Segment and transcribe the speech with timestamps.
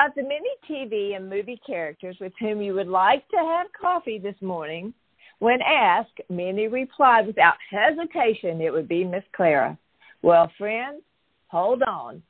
[0.00, 4.20] Of the many TV and movie characters with whom you would like to have coffee
[4.20, 4.94] this morning,
[5.40, 9.76] when asked, many replied without hesitation it would be Miss Clara.
[10.22, 11.02] Well, friends,
[11.48, 12.22] hold on.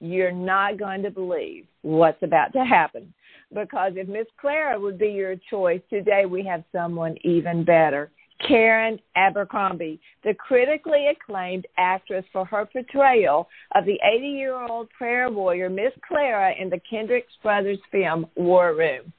[0.00, 3.12] You're not going to believe what's about to happen.
[3.52, 8.12] Because if Miss Clara would be your choice, today we have someone even better.
[8.46, 15.30] Karen Abercrombie, the critically acclaimed actress for her portrayal of the 80 year old prayer
[15.30, 19.12] warrior Miss Clara in the Kendricks Brothers film War Room.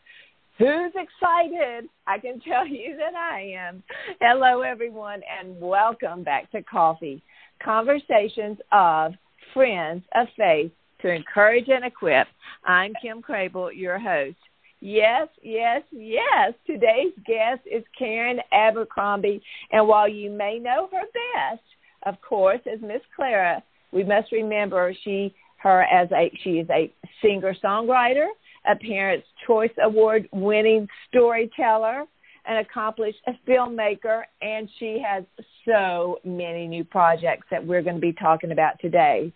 [0.58, 1.90] Who's excited?
[2.06, 3.84] I can tell you that I am.
[4.20, 7.22] Hello, everyone, and welcome back to Coffee
[7.64, 9.14] Conversations of
[9.54, 12.28] Friends of Faith to Encourage and Equip.
[12.66, 14.38] I'm Kim Crabill, your host.
[14.82, 16.54] Yes, yes, yes.
[16.66, 19.42] Today's guest is Karen Abercrombie.
[19.72, 21.64] And while you may know her best,
[22.04, 26.92] of course, as Miss Clara, we must remember she her as a she is a
[27.22, 28.28] singer songwriter,
[28.66, 32.06] a Parents Choice Award winning storyteller,
[32.46, 35.26] an accomplished filmmaker, and she has
[35.68, 39.34] so many new projects that we're going to be talking about today.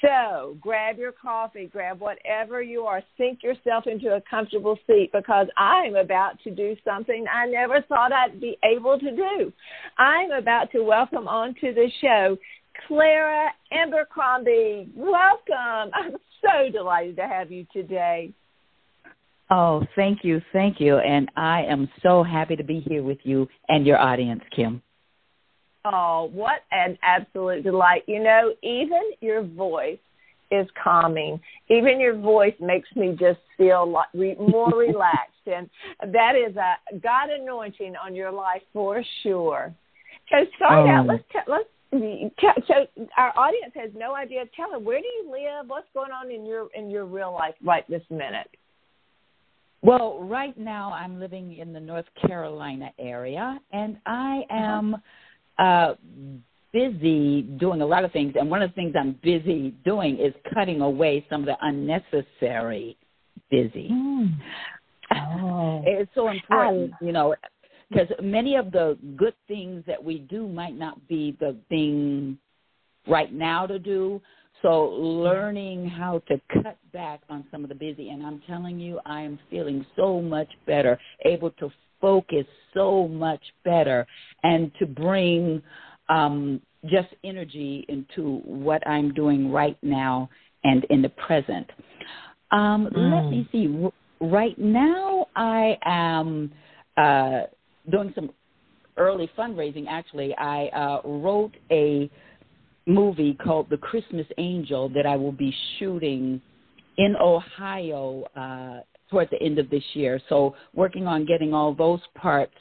[0.00, 5.48] So grab your coffee, grab whatever you are, sink yourself into a comfortable seat because
[5.56, 9.52] I'm about to do something I never thought I'd be able to do.
[9.98, 12.36] I'm about to welcome onto the show
[12.86, 14.90] Clara Abercrombie.
[14.94, 15.92] Welcome.
[15.94, 18.32] I'm so delighted to have you today.
[19.50, 20.98] Oh, thank you, thank you.
[20.98, 24.82] And I am so happy to be here with you and your audience, Kim.
[25.90, 28.02] Oh, what an absolute delight.
[28.06, 29.98] You know, even your voice
[30.50, 31.40] is calming.
[31.68, 35.32] Even your voice makes me just feel like re- more relaxed.
[35.46, 35.68] And
[36.12, 39.74] that is a God anointing on your life for sure.
[40.30, 40.90] So start oh.
[40.90, 41.06] out.
[41.06, 42.74] Let's t- let's so
[43.16, 44.44] our audience has no idea.
[44.54, 45.70] Tell them where do you live?
[45.70, 48.50] What's going on in your in your real life right this minute?
[49.80, 54.54] Well, right now I'm living in the North Carolina area, and I uh-huh.
[54.54, 54.94] am.
[54.94, 55.02] Uh-huh
[55.58, 55.94] uh,
[56.72, 60.34] busy doing a lot of things, and one of the things I'm busy doing is
[60.54, 62.96] cutting away some of the unnecessary
[63.50, 63.88] busy.
[63.90, 64.34] Mm.
[65.10, 65.82] Oh.
[65.86, 67.34] It's so important, you know,
[67.88, 72.36] because many of the good things that we do might not be the thing
[73.06, 74.20] right now to do.
[74.60, 79.00] So learning how to cut back on some of the busy, and I'm telling you,
[79.06, 81.70] I am feeling so much better, able to
[82.00, 84.06] focus so much better
[84.42, 85.62] and to bring
[86.08, 90.28] um, just energy into what I'm doing right now
[90.64, 91.68] and in the present.
[92.50, 93.14] Um, mm.
[93.14, 93.88] Let me see.
[94.20, 96.52] Right now, I am
[96.96, 97.42] uh,
[97.90, 98.30] doing some
[98.96, 99.86] early fundraising.
[99.88, 102.10] Actually, I uh, wrote a
[102.86, 106.40] movie called The Christmas Angel that I will be shooting
[106.96, 110.20] in Ohio uh, toward the end of this year.
[110.28, 112.54] So working on getting all those parts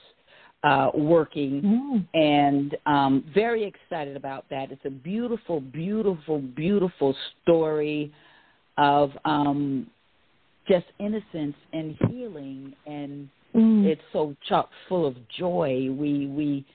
[0.63, 2.07] uh, working mm.
[2.13, 4.71] and um, very excited about that.
[4.71, 8.11] It's a beautiful, beautiful, beautiful story
[8.77, 9.87] of um,
[10.67, 13.85] just innocence and healing, and mm.
[13.85, 15.89] it's so chock full of joy.
[15.91, 16.65] We we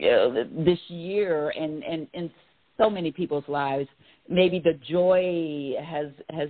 [0.00, 2.30] uh, this year and and in
[2.78, 3.88] so many people's lives,
[4.28, 6.48] maybe the joy has has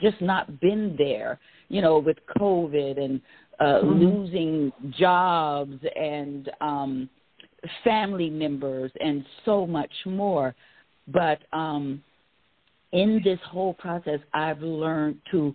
[0.00, 1.38] just not been there
[1.72, 3.20] you know, with COVID and
[3.58, 3.98] uh, mm-hmm.
[3.98, 7.08] losing jobs and um,
[7.82, 10.54] family members and so much more.
[11.08, 12.02] But um,
[12.92, 15.54] in this whole process, I've learned to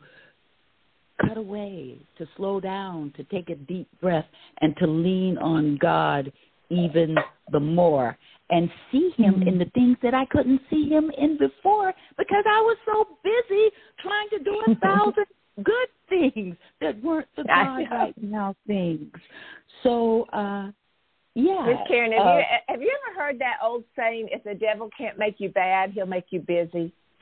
[1.21, 4.25] cut away, to slow down, to take a deep breath,
[4.59, 6.33] and to lean on God
[6.69, 7.15] even
[7.51, 8.17] the more
[8.49, 9.47] and see him mm-hmm.
[9.47, 13.69] in the things that I couldn't see him in before because I was so busy
[13.99, 15.25] trying to do a thousand
[15.63, 19.11] good things that weren't the God right now things.
[19.83, 20.71] So, uh,
[21.33, 21.65] yeah.
[21.67, 24.29] Miss Karen, have uh, you have you ever heard that old saying?
[24.31, 26.91] If the devil can't make you bad, he'll make you busy.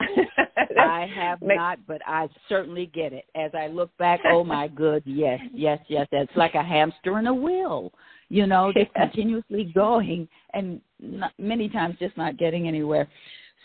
[0.80, 3.24] I have not, but I certainly get it.
[3.34, 6.06] As I look back, oh my good, yes, yes, yes.
[6.12, 7.92] It's like a hamster in a wheel,
[8.28, 13.08] you know, just continuously going and not, many times just not getting anywhere.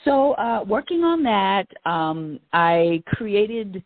[0.06, 3.84] So, uh, working on that, um, I created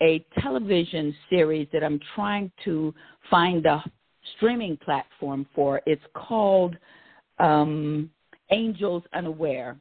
[0.00, 2.94] a television series that I'm trying to
[3.30, 3.82] find a
[4.36, 5.82] streaming platform for.
[5.84, 6.76] It's called
[7.38, 8.10] um,
[8.50, 9.76] Angels Unaware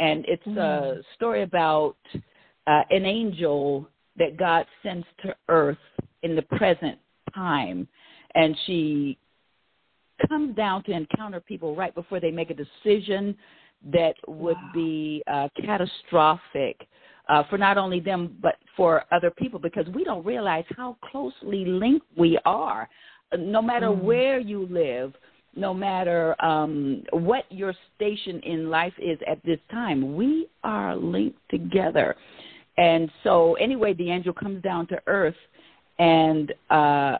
[0.00, 0.58] and it's mm.
[0.58, 1.96] a story about
[2.66, 5.78] uh, an angel that God sends to earth
[6.22, 6.98] in the present
[7.34, 7.86] time,
[8.34, 9.18] and she
[10.28, 13.36] comes down to encounter people right before they make a decision
[13.92, 14.70] that would wow.
[14.74, 16.86] be uh, catastrophic
[17.28, 21.64] uh, for not only them but for other people because we don't realize how closely
[21.64, 22.88] linked we are.
[23.38, 24.02] No matter mm.
[24.02, 25.14] where you live,
[25.54, 30.14] no matter um, what your station in life is at this time.
[30.14, 32.16] We are linked together.
[32.76, 35.34] And so, anyway, the angel comes down to earth,
[35.98, 37.18] and uh,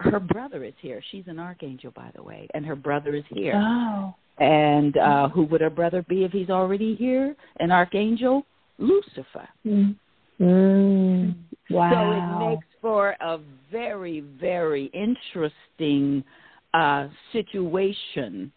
[0.00, 1.02] her brother is here.
[1.10, 3.54] She's an archangel, by the way, and her brother is here.
[3.54, 4.14] Oh.
[4.38, 7.36] And uh, who would her brother be if he's already here?
[7.58, 8.44] An archangel?
[8.78, 9.48] Lucifer.
[9.66, 9.94] Mm.
[10.40, 11.34] Mm.
[11.68, 11.90] Wow.
[11.92, 13.38] So it makes for a
[13.70, 16.24] very, very interesting
[16.72, 18.50] uh, situation,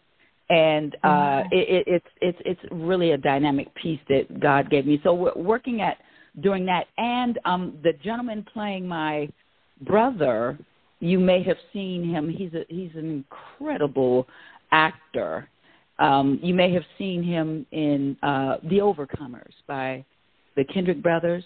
[0.48, 1.48] and uh, mm-hmm.
[1.52, 5.00] it, it, it's it's it's really a dynamic piece that God gave me.
[5.04, 5.98] So we're working at
[6.42, 9.28] doing that, and um, the gentleman playing my
[9.82, 10.58] brother,
[11.04, 12.28] you may have seen him.
[12.28, 14.26] He's a he's an incredible
[14.72, 15.48] actor.
[15.98, 20.04] Um, you may have seen him in uh, The Overcomers by
[20.56, 21.44] the Kendrick brothers.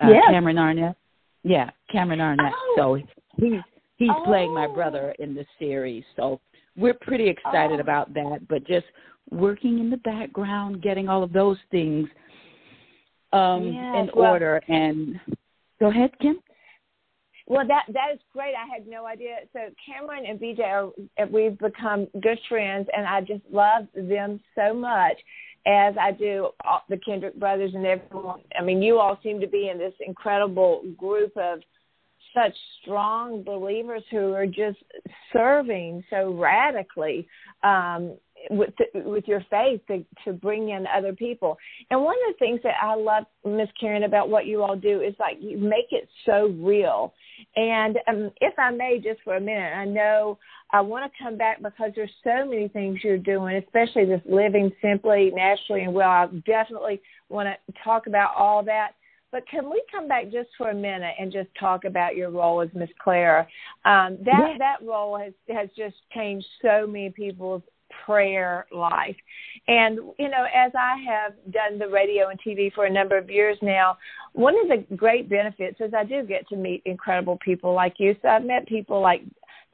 [0.00, 0.22] Uh, yes.
[0.30, 0.96] Cameron Arnett.
[1.42, 2.52] Yeah, Cameron Arnett.
[2.54, 2.74] Oh.
[2.76, 2.94] So
[3.38, 3.60] he's
[3.96, 4.24] He's oh.
[4.24, 6.40] playing my brother in the series, so
[6.76, 7.80] we're pretty excited oh.
[7.80, 8.40] about that.
[8.48, 8.86] But just
[9.30, 12.08] working in the background, getting all of those things
[13.32, 14.60] um, yes, in well, order.
[14.68, 15.18] And
[15.80, 16.38] go ahead, Kim.
[17.46, 18.54] Well, that that is great.
[18.54, 19.36] I had no idea.
[19.52, 24.74] So Cameron and BJ are we've become good friends, and I just love them so
[24.74, 25.16] much
[25.66, 28.40] as I do all, the Kendrick brothers and everyone.
[28.58, 31.60] I mean, you all seem to be in this incredible group of
[32.34, 34.78] such strong believers who are just
[35.32, 37.26] serving so radically
[37.62, 38.16] um,
[38.50, 41.56] with with your faith to, to bring in other people.
[41.90, 45.00] And one of the things that I love, Miss Karen, about what you all do
[45.00, 47.14] is like you make it so real.
[47.54, 50.38] And um, if I may, just for a minute, I know
[50.70, 54.72] I want to come back because there's so many things you're doing, especially this living
[54.82, 56.08] simply, naturally, and well.
[56.08, 58.92] I definitely want to talk about all that.
[59.32, 62.62] But can we come back just for a minute and just talk about your role
[62.62, 63.46] as Miss Clara?
[63.84, 64.58] Um, that yes.
[64.58, 67.62] that role has has just changed so many people's
[68.04, 69.16] prayer life.
[69.68, 73.30] And, you know, as I have done the radio and TV for a number of
[73.30, 73.98] years now,
[74.32, 78.14] one of the great benefits is I do get to meet incredible people like you.
[78.22, 79.22] So I've met people like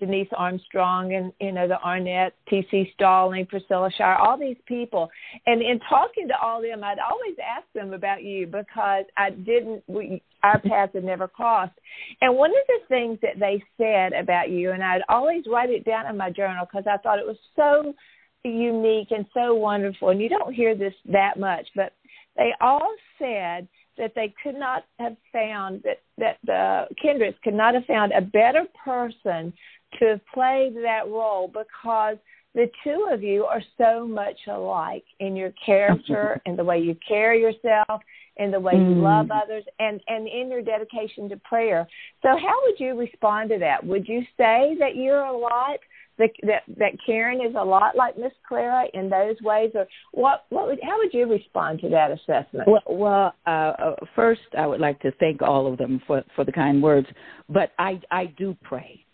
[0.03, 2.91] Denise Armstrong and you know the Arnett, T.C.
[2.95, 5.09] Stalling, Priscilla Shirer, all these people.
[5.47, 9.31] And in talking to all of them, I'd always ask them about you because I
[9.31, 9.85] didn't.
[9.87, 11.79] We, our paths had never crossed.
[12.21, 15.85] And one of the things that they said about you, and I'd always write it
[15.85, 17.95] down in my journal because I thought it was so
[18.43, 20.09] unique and so wonderful.
[20.09, 21.93] And you don't hear this that much, but
[22.37, 23.69] they all said
[23.99, 28.21] that they could not have found that that the Kendricks could not have found a
[28.21, 29.53] better person
[29.99, 32.17] to have played that role because
[32.55, 36.97] the two of you are so much alike in your character and the way you
[37.07, 38.03] carry yourself
[38.39, 38.95] and the way mm.
[38.95, 41.87] you love others and and in your dedication to prayer.
[42.23, 43.85] So how would you respond to that?
[43.85, 45.79] Would you say that you're a lot
[46.19, 50.45] that that, that karen is a lot like miss clara in those ways or what
[50.51, 52.69] what would how would you respond to that assessment?
[52.69, 56.45] Well, well uh, uh, first i would like to thank all of them for for
[56.45, 57.07] the kind words
[57.49, 59.05] but i i do pray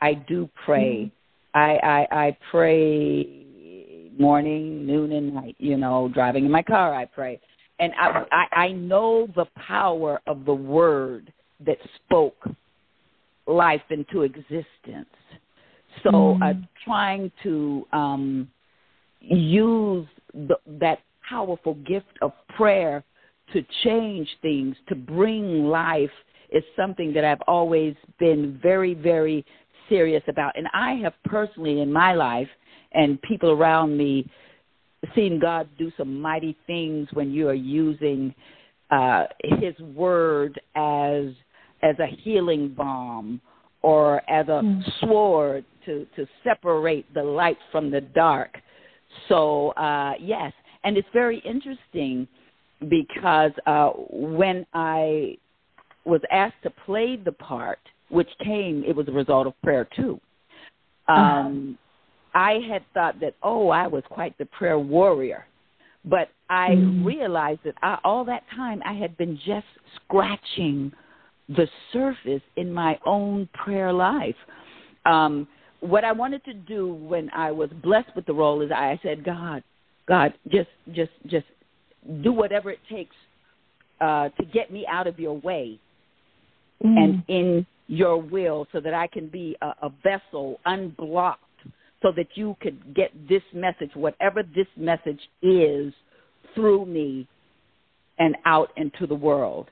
[0.00, 1.12] I do pray.
[1.54, 1.58] Mm-hmm.
[1.58, 3.46] I, I I pray
[4.18, 5.56] morning, noon, and night.
[5.58, 7.40] You know, driving in my car, I pray,
[7.78, 11.32] and I I, I know the power of the word
[11.64, 12.46] that spoke
[13.46, 15.08] life into existence.
[16.02, 16.42] So, mm-hmm.
[16.42, 16.52] uh,
[16.84, 18.50] trying to um,
[19.20, 20.98] use the, that
[21.28, 23.02] powerful gift of prayer
[23.52, 26.10] to change things, to bring life,
[26.50, 29.44] is something that I've always been very, very
[29.88, 30.56] serious about.
[30.56, 32.48] And I have personally in my life
[32.92, 34.28] and people around me
[35.14, 38.34] seen God do some mighty things when you are using
[38.90, 41.26] uh, His Word as
[41.82, 43.40] as a healing balm
[43.82, 44.82] or as a mm.
[45.00, 48.56] sword to to separate the light from the dark.
[49.28, 50.52] So uh, yes,
[50.84, 52.26] and it's very interesting
[52.88, 55.36] because uh, when I
[56.04, 60.20] was asked to play the part, which came, it was a result of prayer too.
[61.08, 61.20] Uh-huh.
[61.20, 61.82] Um, uh-huh.
[62.38, 65.46] I had thought that oh, I was quite the prayer warrior,
[66.04, 67.04] but I mm-hmm.
[67.04, 70.92] realized that I, all that time I had been just scratching
[71.48, 74.36] the surface in my own prayer life.
[75.04, 75.46] Um,
[75.80, 79.24] what I wanted to do when I was blessed with the role is I said,
[79.24, 79.62] God,
[80.08, 81.46] God, just, just, just
[82.22, 83.14] do whatever it takes
[84.00, 85.78] uh, to get me out of your way
[86.84, 86.96] mm.
[86.96, 91.42] and in your will, so that I can be a, a vessel unblocked,
[92.02, 95.92] so that you could get this message, whatever this message is,
[96.54, 97.28] through me
[98.18, 99.68] and out into the world.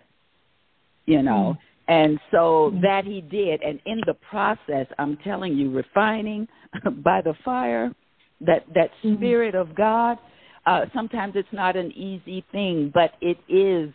[1.06, 1.56] You know.
[1.56, 1.58] Mm.
[1.86, 2.80] And so mm.
[2.82, 3.62] that he did.
[3.62, 6.48] And in the process, I'm telling you, refining
[7.02, 7.92] by the fire,
[8.40, 9.16] that, that mm-hmm.
[9.16, 10.18] spirit of God,
[10.66, 13.92] uh, sometimes it's not an easy thing, but it is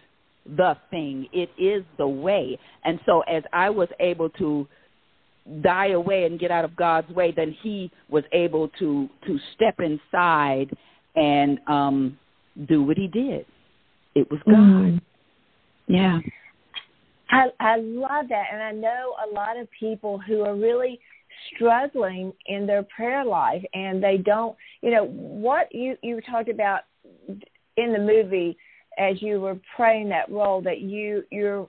[0.56, 1.28] the thing.
[1.34, 2.58] It is the way.
[2.84, 4.68] And so as I was able to
[5.62, 9.80] die away and get out of God's way, then he was able to, to step
[9.80, 10.76] inside
[11.16, 12.18] and um,
[12.68, 13.46] do what he did.
[14.16, 14.56] It was God.
[14.56, 15.02] Mm.
[15.88, 16.20] Yeah.
[17.32, 21.00] I I love that, and I know a lot of people who are really
[21.54, 24.56] struggling in their prayer life, and they don't.
[24.82, 26.82] You know what you you talked about
[27.78, 28.58] in the movie
[29.00, 31.68] as you were praying that role that you you're,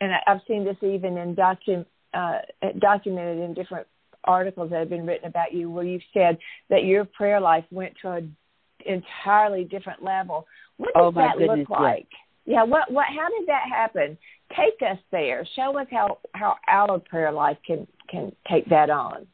[0.00, 2.38] and I've seen this even in docu uh,
[2.78, 3.86] documented in different
[4.24, 7.94] articles that have been written about you, where you've said that your prayer life went
[8.02, 8.36] to an
[8.84, 10.46] entirely different level.
[10.76, 12.08] What does oh, that goodness, look like?
[12.44, 12.54] Yeah.
[12.54, 14.18] yeah, what what how did that happen?
[14.56, 15.46] take us there.
[15.56, 19.26] Show us how how our prayer life can can take that on.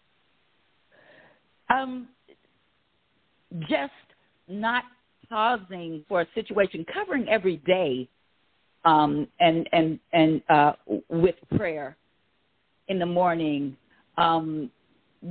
[1.70, 2.08] Um,
[3.60, 3.92] just
[4.48, 4.84] not
[5.28, 8.08] pausing for a situation, covering every day,
[8.84, 10.72] um, and and and uh,
[11.08, 11.96] with prayer
[12.88, 13.76] in the morning,
[14.16, 14.70] um,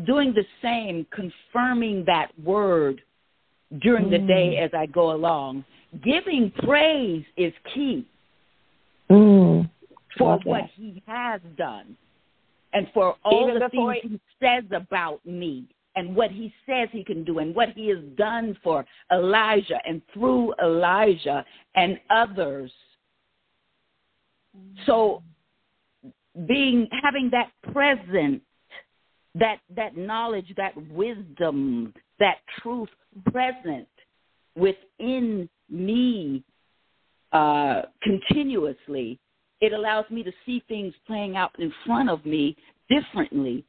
[0.06, 3.01] doing the same, confirming that word
[3.82, 4.66] during the day mm.
[4.66, 5.66] as I go along.
[6.04, 8.06] Giving praise is key.
[9.10, 9.70] Mm
[10.18, 11.96] for what he has done
[12.74, 15.66] and for all Even the things he says about me
[15.98, 20.01] and what he says he can do and what he has done for Elijah and
[20.13, 21.44] through Elijah
[21.75, 22.72] and others.
[24.86, 25.22] So
[26.48, 28.42] being having that present
[29.36, 32.89] that that knowledge, that wisdom, that truth
[33.32, 33.88] present
[34.56, 36.44] within me
[37.34, 39.20] uh, continuously
[39.60, 42.56] it allows me to see things playing out in front of me
[42.89, 43.66] differently.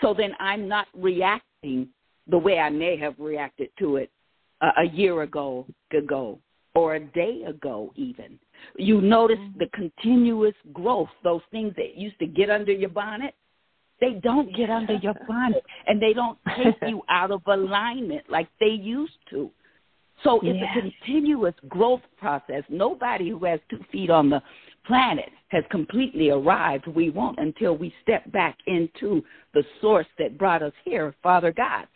[0.00, 1.88] So then I'm not reacting
[2.28, 4.10] the way I may have reacted to it
[4.60, 6.38] a, a year ago, ago,
[6.74, 8.38] or a day ago, even.
[8.76, 9.58] You notice mm-hmm.
[9.58, 13.34] the continuous growth, those things that used to get under your bonnet,
[14.00, 18.48] they don't get under your bonnet and they don't take you out of alignment like
[18.60, 19.50] they used to.
[20.24, 20.76] So it's yes.
[20.76, 22.64] a continuous growth process.
[22.68, 24.42] Nobody who has two feet on the
[24.84, 26.86] planet has completely arrived.
[26.86, 29.22] We won't until we step back into
[29.54, 31.86] the source that brought us here, Father God.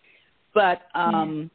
[0.55, 1.51] But um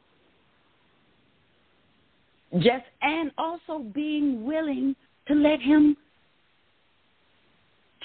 [2.60, 5.96] just and also being willing to let him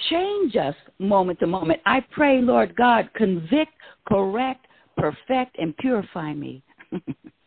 [0.09, 1.79] change us moment to moment.
[1.85, 3.71] I pray, Lord God, convict,
[4.05, 4.65] correct,
[4.97, 6.61] perfect, and purify me.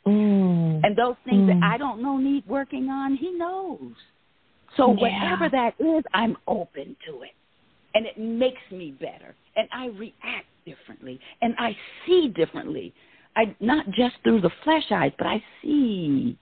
[0.06, 0.82] Mm.
[0.84, 1.60] And those things mm.
[1.60, 3.92] that I don't know need working on, He knows.
[4.76, 5.00] So yeah.
[5.00, 7.30] whatever that is, I'm open to it.
[7.94, 9.34] And it makes me better.
[9.56, 11.18] And I react differently.
[11.40, 12.92] And I see differently.
[13.36, 16.36] I not just through the flesh eyes, but I see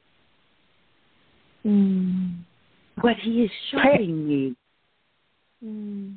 [1.65, 2.37] mm.
[3.01, 4.57] what he is showing me.
[5.65, 6.17] Mm.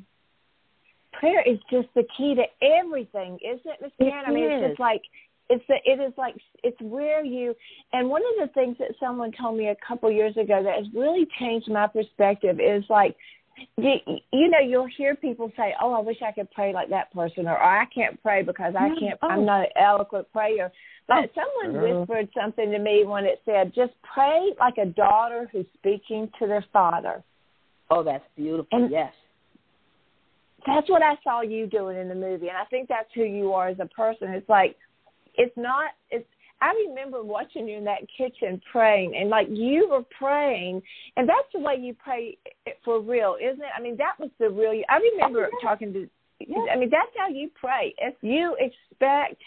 [1.12, 4.24] Prayer is just the key to everything, isn't it, Miss Karen?
[4.26, 5.02] I mean, it's just like
[5.50, 7.54] it's the, it is like it's where you
[7.92, 10.86] and one of the things that someone told me a couple years ago that has
[10.94, 13.16] really changed my perspective is like
[13.76, 13.94] you,
[14.32, 17.46] you know you'll hear people say oh i wish i could pray like that person
[17.46, 19.28] or, i can't pray because i can't oh.
[19.28, 20.70] i'm not an eloquent prayer.
[21.06, 21.42] But oh.
[21.62, 22.00] someone uh-huh.
[22.00, 26.46] whispered something to me when it said just pray like a daughter who's speaking to
[26.46, 27.22] their father.
[27.90, 28.66] Oh that's beautiful.
[28.72, 29.12] And yes.
[30.66, 33.52] that's what i saw you doing in the movie and i think that's who you
[33.52, 34.28] are as a person.
[34.28, 34.76] It's like
[35.38, 36.26] it's not it's
[36.60, 40.82] I remember watching you in that kitchen praying, and like you were praying,
[41.16, 42.36] and that's the way you pray
[42.84, 43.70] for real, isn't it?
[43.76, 44.82] I mean, that was the real.
[44.88, 46.08] I remember talking to.
[46.40, 47.94] I mean, that's how you pray.
[47.98, 49.40] If you expect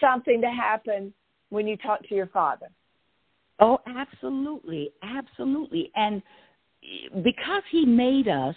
[0.00, 1.12] something to happen
[1.50, 2.68] when you talk to your father.
[3.60, 6.22] Oh, absolutely, absolutely, and
[7.22, 8.56] because he made us,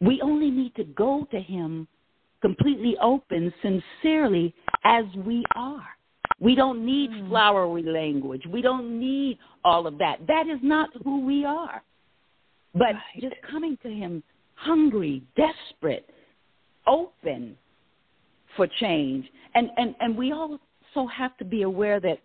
[0.00, 1.86] we only need to go to him
[2.42, 5.86] completely open, sincerely, as we are.
[6.40, 7.28] We don't need mm.
[7.28, 8.42] flowery language.
[8.50, 10.18] We don't need all of that.
[10.26, 11.82] That is not who we are.
[12.74, 13.20] But right.
[13.20, 14.22] just coming to Him
[14.54, 16.08] hungry, desperate,
[16.86, 17.56] open
[18.56, 19.26] for change.
[19.54, 20.58] And, and, and we also
[21.14, 22.18] have to be aware that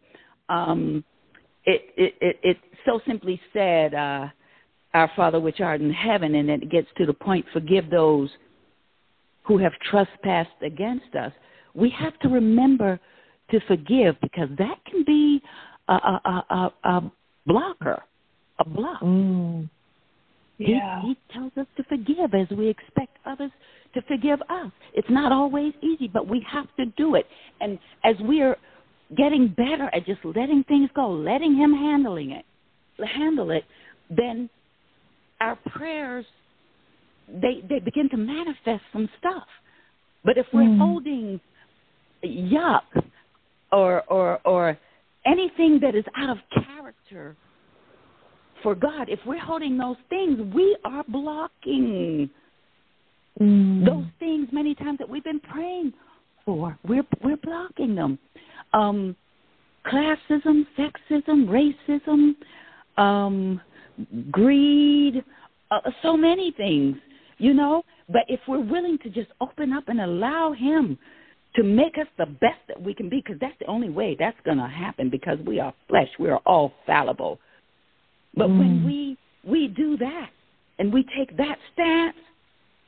[0.49, 1.03] um,
[1.65, 4.27] it, it, it, it so simply said, uh,
[4.93, 8.29] Our Father which art in heaven, and it gets to the point, forgive those
[9.47, 11.31] who have trespassed against us.
[11.73, 12.99] We have to remember
[13.51, 15.41] to forgive because that can be
[15.87, 17.11] a, a, a, a
[17.45, 18.03] blocker,
[18.59, 19.01] a block.
[19.01, 19.69] Mm.
[20.57, 21.01] Yeah.
[21.01, 23.51] He, he tells us to forgive as we expect others
[23.93, 24.71] to forgive us.
[24.93, 27.25] It's not always easy, but we have to do it.
[27.61, 28.57] And as we are
[29.15, 32.45] getting better at just letting things go, letting Him handling it,
[33.15, 33.63] handle it,
[34.09, 34.49] then
[35.39, 36.25] our prayers
[37.27, 39.47] they they begin to manifest some stuff.
[40.23, 40.77] But if we're mm.
[40.77, 41.39] holding
[42.23, 42.81] yuck
[43.71, 44.77] or or or
[45.25, 47.35] anything that is out of character
[48.63, 52.29] for God, if we're holding those things, we are blocking
[53.39, 53.85] mm.
[53.85, 55.93] those things many times that we've been praying
[56.45, 56.77] for.
[56.87, 58.19] We're we're blocking them.
[58.73, 59.15] Um,
[59.85, 62.35] classism, sexism, racism,
[63.01, 63.61] um,
[64.31, 65.23] greed,
[65.71, 66.97] uh, so many things,
[67.37, 67.83] you know.
[68.09, 70.97] But if we're willing to just open up and allow Him
[71.55, 74.37] to make us the best that we can be, because that's the only way that's
[74.45, 75.09] going to happen.
[75.09, 77.39] Because we are flesh, we are all fallible.
[78.35, 78.59] But mm.
[78.59, 80.29] when we we do that
[80.79, 82.17] and we take that stance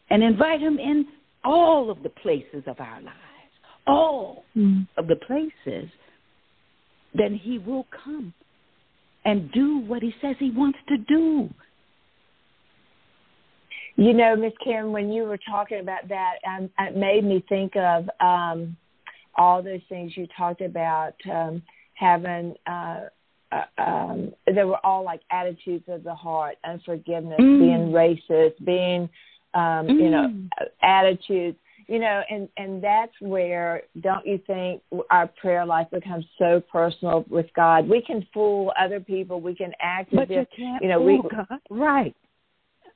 [0.09, 1.05] and invite Him in
[1.43, 3.15] all of the places of our lives,
[3.87, 4.87] all mm.
[4.97, 5.89] of the places,
[7.13, 8.33] then He will come
[9.25, 11.49] and do what He says He wants to do.
[13.99, 17.75] You know, Miss Karen, when you were talking about that, um, it made me think
[17.75, 18.77] of um,
[19.35, 21.61] all those things you talked about um,
[21.95, 22.55] having.
[22.65, 23.01] Uh,
[23.51, 27.59] uh, um, they were all like attitudes of the heart, unforgiveness, mm.
[27.59, 29.09] being racist, being,
[29.53, 30.01] um, mm.
[30.01, 30.49] you know, mm.
[30.81, 31.57] attitudes
[31.87, 37.25] you know and and that's where don't you think our prayer life becomes so personal
[37.29, 40.87] with god we can fool other people we can act but as if you, you
[40.87, 41.47] know we god.
[41.71, 42.15] right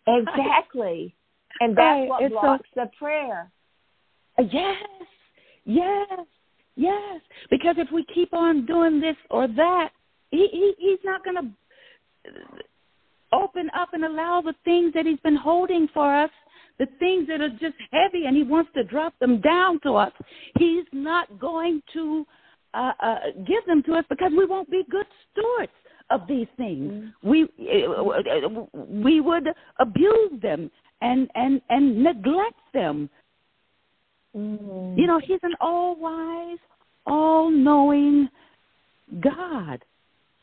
[0.07, 1.15] Exactly.
[1.59, 2.09] And that's right.
[2.09, 3.51] what it's blocks the prayer.
[4.39, 4.83] Yes.
[5.65, 6.19] Yes.
[6.75, 7.21] Yes.
[7.49, 9.89] Because if we keep on doing this or that,
[10.31, 12.31] he, he he's not going to
[13.31, 16.31] open up and allow the things that he's been holding for us,
[16.79, 20.11] the things that are just heavy, and he wants to drop them down to us.
[20.57, 22.25] He's not going to
[22.73, 25.71] uh, uh, give them to us because we won't be good stewards
[26.09, 26.91] of these things.
[26.91, 27.29] Mm-hmm.
[27.29, 27.47] We
[29.03, 29.47] we would
[29.79, 30.69] abuse them
[31.01, 33.09] and and and neglect them.
[34.35, 34.99] Mm-hmm.
[34.99, 36.57] You know, he's an all wise,
[37.05, 38.29] all knowing
[39.19, 39.83] God.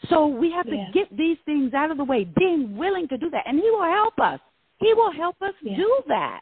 [0.09, 3.29] So we have to get these things out of the way, being willing to do
[3.31, 4.41] that, and He will help us.
[4.79, 6.41] He will help us do that.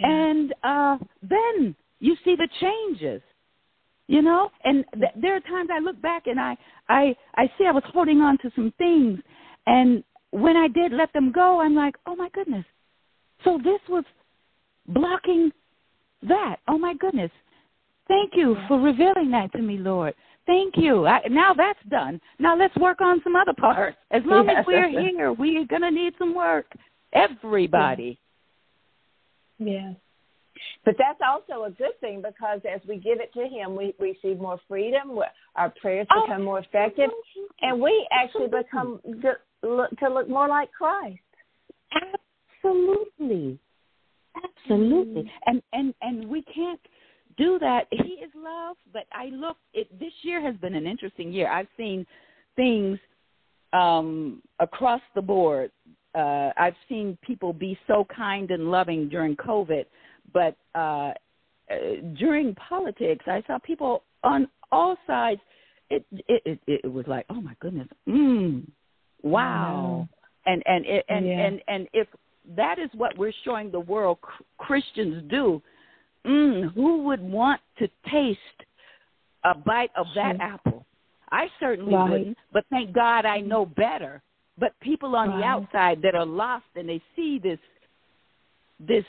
[0.00, 3.22] And uh, then you see the changes
[4.12, 4.50] you know?
[4.64, 6.54] And th- there are times i look back and i
[6.88, 9.18] i i see i was holding on to some things.
[9.66, 12.66] And when i did let them go i'm like oh my goodness.
[13.44, 14.04] So this was
[14.86, 15.50] blocking
[16.28, 16.56] that.
[16.68, 17.30] Oh my goodness.
[18.06, 20.14] Thank you for revealing that to me lord.
[20.44, 21.06] Thank you.
[21.06, 22.20] I, now that's done.
[22.38, 23.96] Now let's work on some other parts.
[24.10, 24.56] As long yes.
[24.58, 26.66] as we're here we're going to need some work.
[27.14, 28.18] Everybody.
[29.58, 29.94] Yes
[30.84, 34.38] but that's also a good thing because as we give it to Him, we receive
[34.38, 35.18] more freedom.
[35.56, 37.10] Our prayers oh, become more effective,
[37.60, 41.20] and we actually become to look, to look more like Christ.
[42.64, 43.58] Absolutely,
[44.36, 45.30] absolutely, mm.
[45.46, 46.80] and and and we can't
[47.38, 47.86] do that.
[47.90, 49.56] He is love, but I look.
[49.74, 51.50] It, this year has been an interesting year.
[51.50, 52.06] I've seen
[52.56, 52.98] things
[53.72, 55.70] um, across the board.
[56.14, 59.86] Uh, I've seen people be so kind and loving during COVID
[60.32, 61.14] but uh, uh,
[62.18, 65.40] during politics, I saw people on all sides.
[65.90, 68.66] It it it, it was like, oh my goodness, mm,
[69.22, 70.08] wow,
[70.46, 71.46] and and it, and yeah.
[71.46, 72.08] and and if
[72.56, 74.18] that is what we're showing the world
[74.58, 75.62] Christians do,
[76.26, 78.38] mm, who would want to taste
[79.44, 80.84] a bite of that apple.
[81.30, 82.10] I certainly Right.
[82.10, 84.22] wouldn't, but thank God I know better.
[84.58, 87.58] But people on the outside that are lost and they see this,
[88.78, 89.04] this,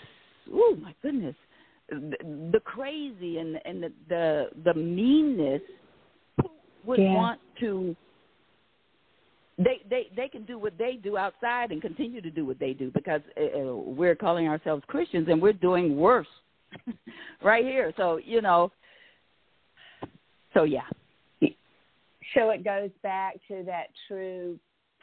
[0.52, 1.36] oh my goodness,
[1.90, 2.16] the,
[2.52, 5.62] the crazy and and the the, the meanness
[6.86, 7.14] would Yeah.
[7.14, 7.96] want to.
[9.58, 12.74] They they they can do what they do outside and continue to do what they
[12.74, 16.28] do because uh, we're calling ourselves Christians and we're doing worse
[17.44, 17.94] right here.
[17.98, 18.72] So you know,
[20.54, 20.88] so yeah.
[22.34, 24.58] So it goes back to that true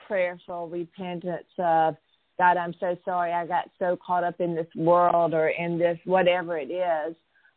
[0.06, 1.96] prayerful repentance of
[2.40, 5.98] God, I'm so sorry I got so caught up in this world or in this
[6.06, 7.14] whatever it is.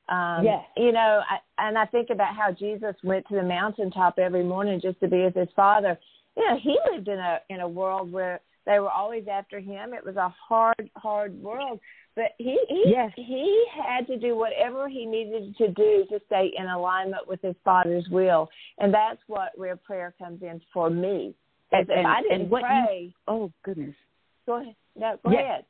[0.09, 0.61] Um, Yes.
[0.75, 4.81] You know, I, and I think about how Jesus went to the mountaintop every morning
[4.81, 5.97] just to be with his Father.
[6.35, 9.93] You know, he lived in a in a world where they were always after him.
[9.93, 11.79] It was a hard, hard world,
[12.17, 13.11] but he he Yes.
[13.15, 17.55] he had to do whatever he needed to do to stay in alignment with his
[17.63, 21.33] Father's will, and that's what where prayer comes in for me.
[21.71, 23.95] As if And- I didn't and what you- pray, Oh goodness.
[24.45, 24.75] Go ahead.
[24.95, 25.39] No, go Yeah.
[25.39, 25.65] ahead.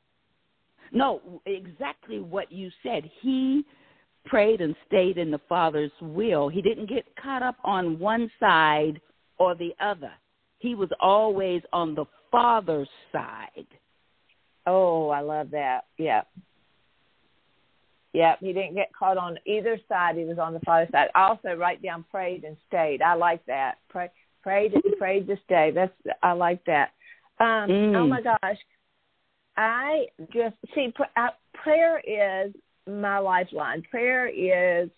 [0.92, 3.06] No, exactly what you said.
[3.06, 3.66] He
[4.26, 6.50] prayed and stayed in the Father's will.
[6.50, 9.02] He didn't get caught up on one side
[9.38, 10.12] or the other.
[10.60, 13.68] He was always on the Father's side.
[14.66, 15.86] Oh, I love that.
[15.98, 16.24] Yeah.
[18.14, 20.18] Yep, he didn't get caught on either side.
[20.18, 21.10] He was on the father's side.
[21.16, 23.02] I Also, write down prayed and stayed.
[23.02, 23.80] I like that.
[23.90, 24.10] Pray,
[24.44, 25.72] prayed and prayed to stay.
[25.74, 26.92] That's I like that.
[27.40, 27.96] Um, Mm.
[27.96, 28.58] Oh my gosh,
[29.58, 32.54] I just see pr- I, prayer is
[32.88, 33.82] my lifeline.
[33.84, 34.90] Prayer is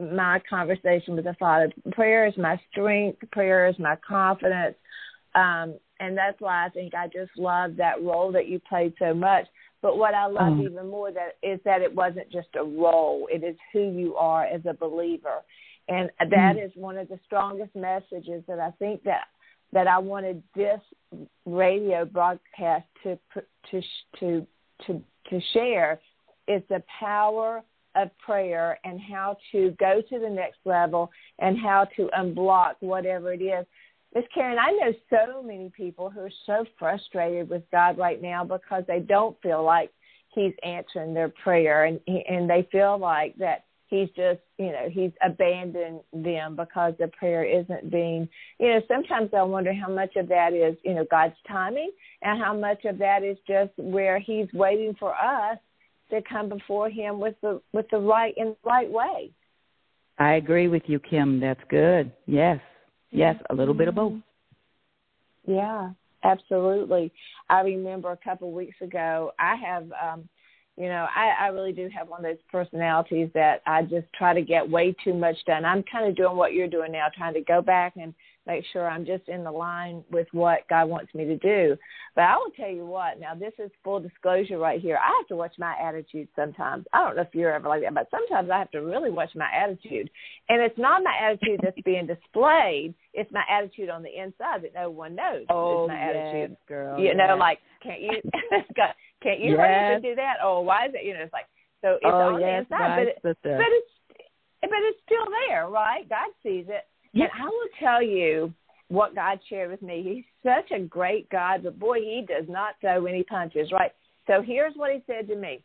[0.00, 1.72] my conversation with the Father.
[1.92, 3.18] Prayer is my strength.
[3.32, 4.76] Prayer is my confidence.
[5.34, 9.14] Um, and that's why I think I just love that role that you played so
[9.14, 9.46] much.
[9.82, 10.62] But what I love Oh.
[10.62, 14.44] even more that is that it wasn't just a role; it is who you are
[14.46, 15.42] as a believer,
[15.88, 19.28] and that is one of the strongest messages that I think that
[19.74, 20.80] that I wanted this
[21.44, 23.18] radio broadcast to
[23.70, 23.82] to
[24.20, 24.46] to
[24.86, 26.00] to to share
[26.48, 27.62] is the power
[27.96, 33.32] of prayer and how to go to the next level and how to unblock whatever
[33.32, 33.66] it is.
[34.14, 38.44] Miss Karen, I know so many people who are so frustrated with God right now
[38.44, 39.90] because they don't feel like
[40.34, 45.12] He's answering their prayer, and and they feel like that He's just, you know, He's
[45.24, 48.80] abandoned them because the prayer isn't being, you know.
[48.88, 51.90] Sometimes I wonder how much of that is, you know, God's timing,
[52.22, 55.58] and how much of that is just where He's waiting for us
[56.10, 59.30] to come before Him with the with the right in the right way.
[60.18, 61.40] I agree with you, Kim.
[61.40, 62.12] That's good.
[62.26, 62.60] Yes.
[63.14, 64.14] Yes, a little bit of both.
[65.46, 65.90] Yeah,
[66.24, 67.12] absolutely.
[67.48, 70.28] I remember a couple of weeks ago, I have, um,
[70.76, 74.34] you know, I, I really do have one of those personalities that I just try
[74.34, 75.64] to get way too much done.
[75.64, 78.12] I'm kind of doing what you're doing now, trying to go back and
[78.46, 81.76] make sure I'm just in the line with what God wants me to do.
[82.14, 84.96] But I will tell you what, now this is full disclosure right here.
[84.96, 86.86] I have to watch my attitude sometimes.
[86.92, 89.30] I don't know if you're ever like that, but sometimes I have to really watch
[89.34, 90.10] my attitude.
[90.48, 94.74] And it's not my attitude that's being displayed, it's my attitude on the inside that
[94.74, 95.46] no one knows.
[95.48, 96.50] Oh, is my attitude.
[96.50, 96.98] yes, girl.
[96.98, 98.10] You know, like can't you
[99.24, 100.02] can't you Yes.
[100.02, 100.36] do that?
[100.42, 101.46] Oh, why is it you know, it's like
[101.80, 103.90] so it's oh, on yes, the inside, but it, but it's
[104.60, 106.08] but it's still there, right?
[106.08, 106.86] God sees it.
[107.12, 107.24] Yeah.
[107.24, 108.52] And I will tell you
[108.88, 110.02] what God shared with me.
[110.02, 113.92] He's such a great God, but boy, he does not throw any punches, right?
[114.26, 115.62] So here's what he said to me,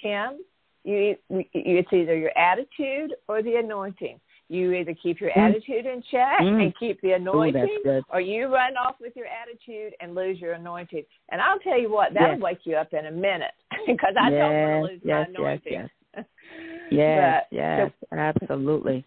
[0.00, 0.38] Kim.
[0.84, 4.20] You, you it's either your attitude or the anointing.
[4.50, 5.50] You either keep your Mm.
[5.50, 6.62] attitude in check Mm.
[6.62, 8.02] and keep the anointing, good.
[8.10, 11.04] or you run off with your attitude and lose your anointing.
[11.28, 12.40] And I'll tell you what, that'll Yes.
[12.40, 13.52] wake you up in a minute
[13.86, 15.72] because I don't want to lose yes, my anointing.
[15.72, 16.24] Yes, yes.
[16.90, 19.04] Yes, But- yes, absolutely.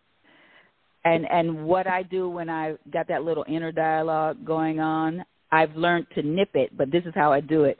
[1.03, 5.75] And and what I do when I got that little inner dialogue going on, I've
[5.75, 7.79] learned to nip it, but this is how I do it.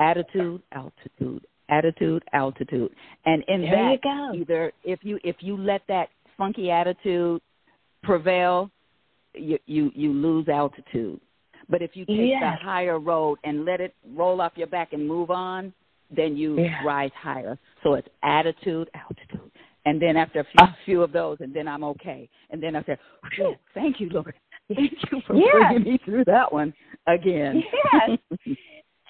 [0.00, 2.90] Attitude, altitude, attitude, altitude.
[3.24, 4.32] And in There that you go.
[4.34, 7.40] either if you if you let that funky attitude
[8.02, 8.70] prevail,
[9.34, 11.20] you you, you lose altitude.
[11.68, 12.42] But if you take Yes.
[12.42, 15.72] the higher road and let it roll off your back and move on,
[16.10, 16.84] then you Yeah.
[16.84, 17.58] rise higher.
[17.82, 19.50] So it's attitude, altitude.
[19.86, 20.76] And then after a few, Ah.
[20.84, 22.28] few of those, and then I'm okay.
[22.50, 22.96] And then I say,
[23.34, 24.34] Phew, thank you, Lord.
[24.74, 26.72] Thank you for bringing me through that one
[27.06, 27.62] again.
[27.92, 28.18] Yes.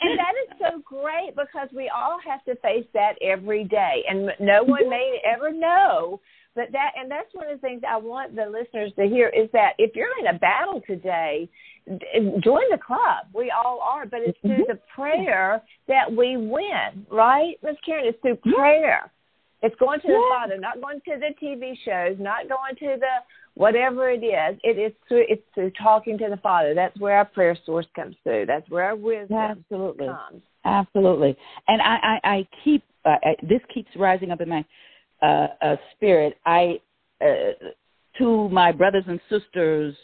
[0.01, 4.35] And that is so great because we all have to face that every day, and
[4.41, 6.21] no one may ever know.
[6.55, 9.49] But that, and that's one of the things I want the listeners to hear is
[9.53, 11.49] that if you're in a battle today,
[11.87, 13.27] join the club.
[13.33, 18.07] We all are, but it's through the prayer that we win, right, Miss Karen?
[18.07, 19.11] It's through prayer.
[19.63, 20.15] It's going to yeah.
[20.15, 24.59] the Father, not going to the TV shows, not going to the whatever it is.
[24.63, 26.75] It is through it's through talking to the Father.
[26.75, 28.45] That's where our prayer source comes through.
[28.47, 30.07] That's where our wisdom Absolutely.
[30.07, 30.43] comes.
[30.67, 31.37] Absolutely.
[31.69, 34.65] And I, I, I keep uh, I, this keeps rising up in my
[35.25, 36.37] uh, spirit.
[36.45, 36.81] I
[37.21, 37.53] uh,
[38.19, 39.95] to my brothers and sisters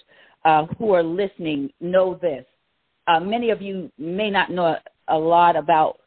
[0.44, 2.44] uh, who are listening know this.
[3.06, 4.76] Uh, many of you may not know
[5.08, 5.98] a lot about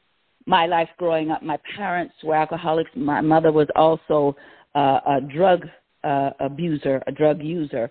[0.46, 1.42] my life growing up.
[1.42, 2.90] My parents were alcoholics.
[2.96, 4.36] My mother was also
[4.76, 5.66] uh, a drug
[6.04, 7.90] uh, abuser, a drug user,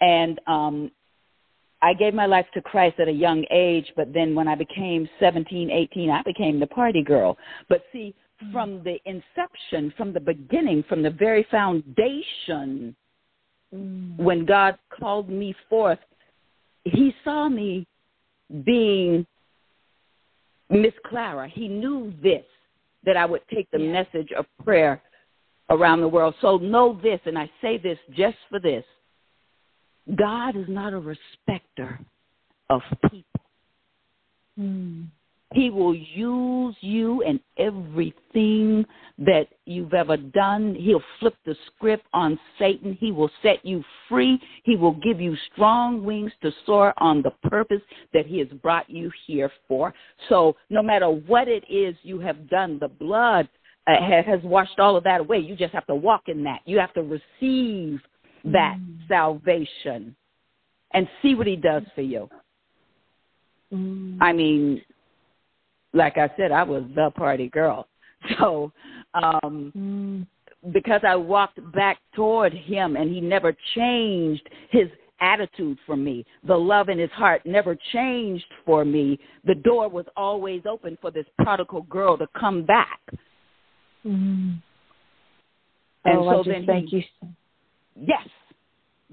[0.00, 0.90] and um,
[1.82, 3.92] I gave my life to Christ at a young age.
[3.96, 7.36] But then when I became 17, 18, I became the party girl.
[7.68, 8.14] But see.
[8.50, 12.96] From the inception, from the beginning, from the very foundation,
[13.74, 14.16] mm.
[14.16, 15.98] when God called me forth,
[16.84, 17.86] He saw me
[18.64, 19.26] being
[20.70, 21.48] Miss Clara.
[21.48, 22.44] He knew this,
[23.04, 23.92] that I would take the yeah.
[23.92, 25.02] message of prayer
[25.70, 26.34] around the world.
[26.40, 28.84] So know this, and I say this just for this
[30.16, 31.98] God is not a respecter
[32.68, 33.40] of people.
[34.58, 35.06] Mm.
[35.54, 38.84] He will use you and everything
[39.18, 40.74] that you've ever done.
[40.74, 42.96] He'll flip the script on Satan.
[42.98, 44.40] He will set you free.
[44.64, 48.88] He will give you strong wings to soar on the purpose that He has brought
[48.88, 49.94] you here for.
[50.28, 53.48] So, no matter what it is you have done, the blood
[53.86, 55.38] uh, has washed all of that away.
[55.38, 56.60] You just have to walk in that.
[56.64, 58.00] You have to receive
[58.44, 59.08] that mm.
[59.08, 60.14] salvation
[60.94, 62.28] and see what He does for you.
[63.72, 64.18] Mm.
[64.20, 64.82] I mean,
[65.92, 67.88] like I said, I was the party girl.
[68.38, 68.70] So,
[69.14, 70.72] um, mm.
[70.72, 74.86] because I walked back toward him and he never changed his
[75.22, 79.18] attitude for me, the love in his heart never changed for me.
[79.44, 83.00] The door was always open for this prodigal girl to come back.
[84.04, 84.60] Mm.
[86.04, 87.28] And oh, so then thank he, you.
[87.94, 88.28] Yes,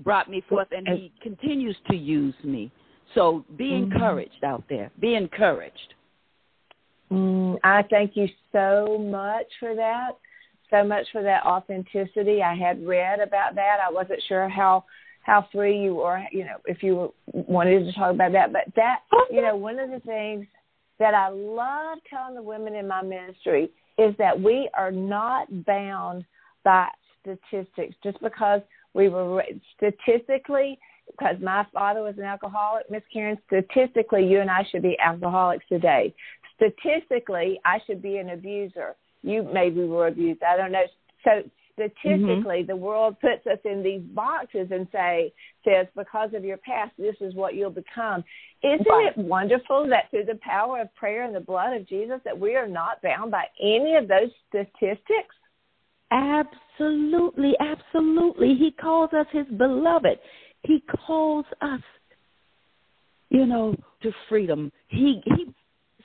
[0.03, 2.71] brought me forth, and, he continues to use me.
[3.13, 3.91] So be mm-hmm.
[3.91, 4.91] encouraged out there.
[4.99, 5.93] Be encouraged.
[7.11, 10.11] Mm, I thank you so much for that.
[10.69, 12.43] So much for that authenticity.
[12.43, 13.77] I had read about that.
[13.85, 14.85] I wasn't sure how
[15.23, 18.53] how free you were, you know, if you wanted to talk about that.
[18.53, 20.47] But that, you know, one of the things
[20.97, 26.25] that I love telling the women in my ministry is that we are not bound
[26.63, 26.87] by
[27.21, 28.61] statistics just because
[28.93, 29.43] we were
[29.75, 30.79] statistically
[31.11, 35.65] because my father was an alcoholic, Miss Karen, statistically, you and I should be alcoholics
[35.67, 36.13] today
[36.59, 38.95] statistically, I should be an abuser.
[39.23, 40.43] You maybe were abused.
[40.43, 40.85] I don't know.
[41.23, 42.67] So statistically, mm-hmm.
[42.67, 47.15] the world puts us in these boxes and say says because of your past, this
[47.21, 48.23] is what you'll become.
[48.63, 49.13] Isn't right.
[49.15, 52.55] it wonderful that through the power of prayer and the blood of Jesus, that we
[52.55, 55.35] are not bound by any of those statistics?
[56.11, 58.55] Absolutely, absolutely.
[58.55, 60.19] He calls us his beloved.
[60.63, 61.81] He calls us,
[63.29, 64.71] you know, to freedom.
[64.87, 65.53] He he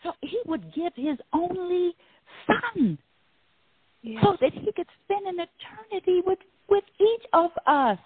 [0.04, 1.92] so he would give his only
[2.46, 2.98] son
[4.02, 4.22] yes.
[4.22, 6.38] so that he could spend an eternity with,
[6.68, 7.98] with each of us.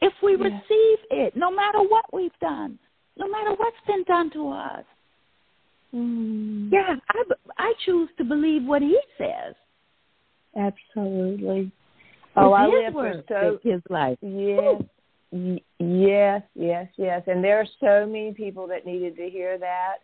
[0.00, 0.40] If we yes.
[0.42, 2.78] receive it, no matter what we've done,
[3.16, 4.84] no matter what's been done to us.
[5.94, 6.72] Mm.
[6.72, 7.22] Yeah, I,
[7.58, 9.54] I choose to believe what he says.
[10.56, 11.70] Absolutely.
[12.34, 14.18] Oh, I live for so his life.
[14.22, 14.82] Yes,
[15.78, 17.22] yes, yes, yes.
[17.26, 19.96] And there are so many people that needed to hear that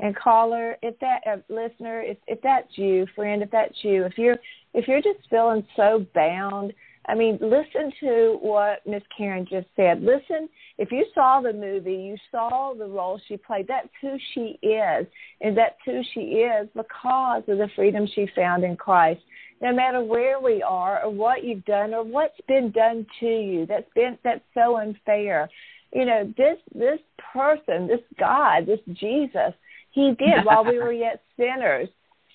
[0.00, 4.18] and caller, if that uh, listener, if if that's you, friend, if that's you, if
[4.18, 4.36] you're
[4.74, 6.74] if you're just feeling so bound,
[7.08, 10.02] I mean, listen to what Miss Karen just said.
[10.02, 13.68] Listen, if you saw the movie, you saw the role she played.
[13.68, 15.06] That's who she is,
[15.40, 19.20] and that's who she is because of the freedom she found in Christ.
[19.62, 23.64] No matter where we are, or what you've done, or what's been done to you,
[23.66, 25.48] that's been that's so unfair.
[25.94, 26.98] You know, this this
[27.32, 29.54] person, this God, this Jesus
[29.96, 31.88] he did while we were yet sinners.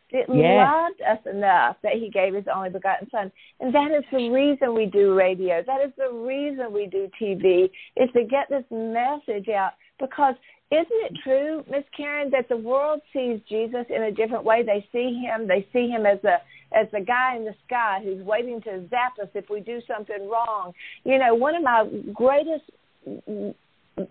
[0.09, 0.67] It yes.
[0.67, 3.31] loved us enough that he gave his only begotten son.
[3.61, 5.63] And that is the reason we do radio.
[5.65, 9.71] That is the reason we do TV, is to get this message out.
[9.99, 10.35] Because
[10.69, 14.63] isn't it true, Miss Karen, that the world sees Jesus in a different way?
[14.63, 16.37] They see him, they see him as a
[16.73, 20.29] as the guy in the sky who's waiting to zap us if we do something
[20.29, 20.71] wrong.
[21.03, 22.63] You know, one of my greatest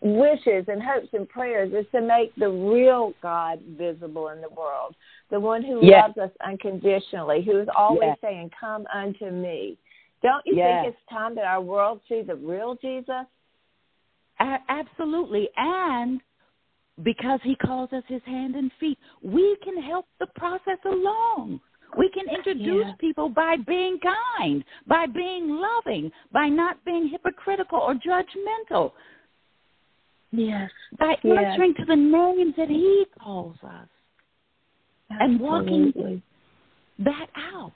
[0.02, 4.94] wishes and hopes and prayers is to make the real God visible in the world,
[5.30, 6.04] the one who yes.
[6.16, 8.18] loves us unconditionally, who is always yes.
[8.20, 9.76] saying, Come unto me.
[10.22, 10.84] Don't you yes.
[10.84, 13.26] think it's time that our world see the real Jesus?
[14.38, 15.48] A- absolutely.
[15.56, 16.20] And
[17.02, 21.60] because he calls us his hand and feet, we can help the process along.
[21.96, 22.94] We can introduce Yeah.
[23.00, 28.92] people by being kind, by being loving, by not being hypocritical or judgmental,
[30.32, 30.70] Yes.
[30.98, 31.44] by Yes.
[31.44, 33.88] answering to the names that He calls us,
[35.10, 36.22] And walking-
[36.98, 37.72] that out.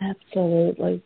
[0.00, 1.02] Absolutely.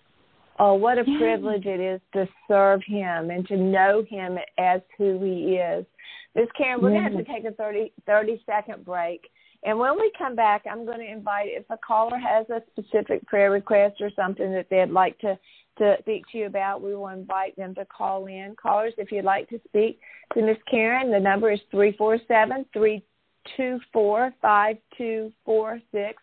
[0.59, 1.19] Oh, what a Yeah.
[1.19, 5.87] privilege it is to serve him and to know him as who he is.
[6.35, 9.31] Miss Karen, we're going to have to take a 30, 30 second break.
[9.63, 13.25] And when we come back, I'm going to invite if a caller has a specific
[13.27, 15.39] prayer request or something that they'd like to,
[15.79, 18.55] to speak to you about, we will invite them to call in.
[18.61, 20.01] Callers, if you'd like to speak
[20.35, 26.23] to Miss Karen, the number is 347 324 5246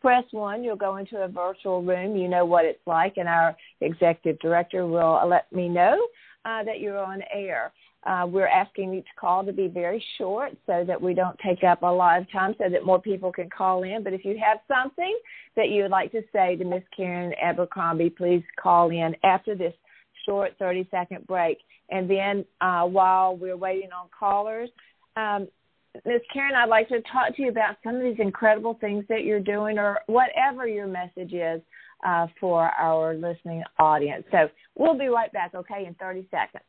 [0.00, 0.62] press one.
[0.62, 2.16] You'll go into a virtual room.
[2.16, 6.06] You know what it's like, and our executive director will let me know
[6.44, 7.72] uh, that you're on air.
[8.06, 11.82] Uh, we're asking each call to be very short so that we don't take up
[11.82, 14.04] a lot of time so that more people can call in.
[14.04, 15.18] But if you have something
[15.56, 19.74] that you would like to say to Miss Karen Abercrombie, please call in after this
[20.24, 21.58] short 30 second break.
[21.90, 24.70] And then uh, while we're waiting on callers,
[25.16, 25.48] um,
[26.04, 26.20] Ms.
[26.32, 29.40] Karen, I'd like to talk to you about some of these incredible things that you're
[29.40, 31.60] doing or whatever your message is
[32.06, 34.24] uh, for our listening audience.
[34.30, 36.64] So we'll be right back, okay, in 30 seconds.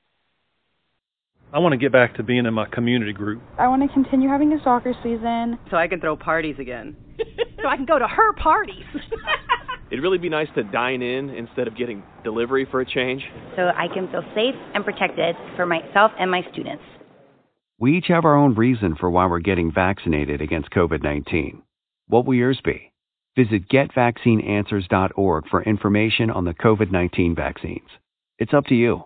[1.52, 3.42] I want to get back to being in my community group.
[3.58, 5.58] I want to continue having a soccer season.
[5.72, 6.96] so I can throw parties again.
[7.62, 8.86] so I can go to her parties.
[9.92, 13.24] It'd really be nice to dine in instead of getting delivery for a change.
[13.56, 16.84] so I can feel safe and protected for myself and my students.
[17.80, 21.64] We each have our own reason for why we're getting vaccinated against COVID 19.
[22.08, 22.92] What will yours be?
[23.36, 27.90] Visit getvaccineanswers.org for information on the COVID 19 vaccines.
[28.38, 29.06] It's up to you.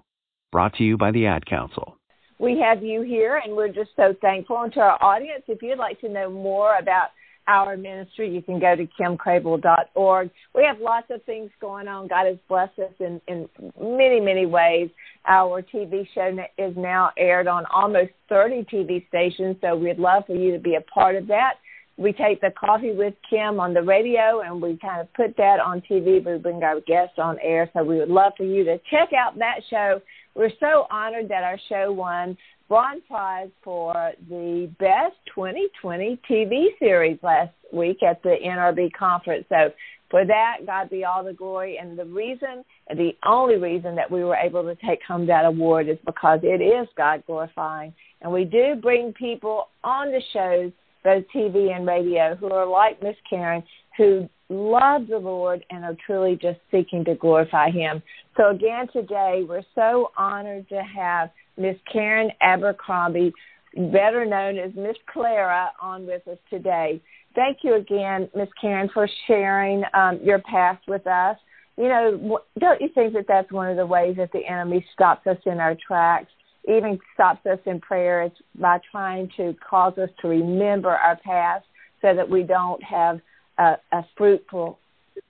[0.51, 1.97] Brought to you by the Ad Council.
[2.43, 4.61] We have you here, and we're just so thankful.
[4.61, 7.11] And to our audience, if you'd like to know more about
[7.47, 10.29] our ministry, you can go to kimcrabill.org.
[10.53, 12.09] We have lots of things going on.
[12.09, 13.47] God has blessed us in, in
[13.81, 14.89] many, many ways.
[15.25, 20.35] Our TV show is now aired on almost 30 TV stations, so we'd love for
[20.35, 21.53] you to be a part of that.
[21.95, 25.59] We take the Coffee with Kim on the radio and we kind of put that
[25.63, 26.25] on TV.
[26.25, 29.37] We bring our guests on air, so we would love for you to check out
[29.39, 30.01] that show.
[30.35, 37.19] We're so honored that our show won bronze prize for the best 2020 TV series
[37.21, 39.45] last week at the NRB conference.
[39.49, 39.71] So
[40.09, 41.77] for that, God be all the glory.
[41.77, 45.87] And the reason, the only reason that we were able to take home that award
[45.87, 47.93] is because it is God glorifying.
[48.21, 50.71] And we do bring people on the shows,
[51.03, 53.63] both TV and radio, who are like Miss Karen,
[53.97, 58.01] who love the Lord and are truly just seeking to glorify Him.
[58.37, 63.33] So again, today we're so honored to have Miss Karen Abercrombie,
[63.75, 67.01] better known as Miss Clara, on with us today.
[67.35, 71.37] Thank you again, Miss Karen, for sharing um, your past with us.
[71.77, 75.25] You know, don't you think that that's one of the ways that the enemy stops
[75.25, 76.31] us in our tracks,
[76.67, 81.65] even stops us in prayer, by trying to cause us to remember our past
[82.03, 83.19] so that we don't have
[83.57, 84.79] a, a fruitful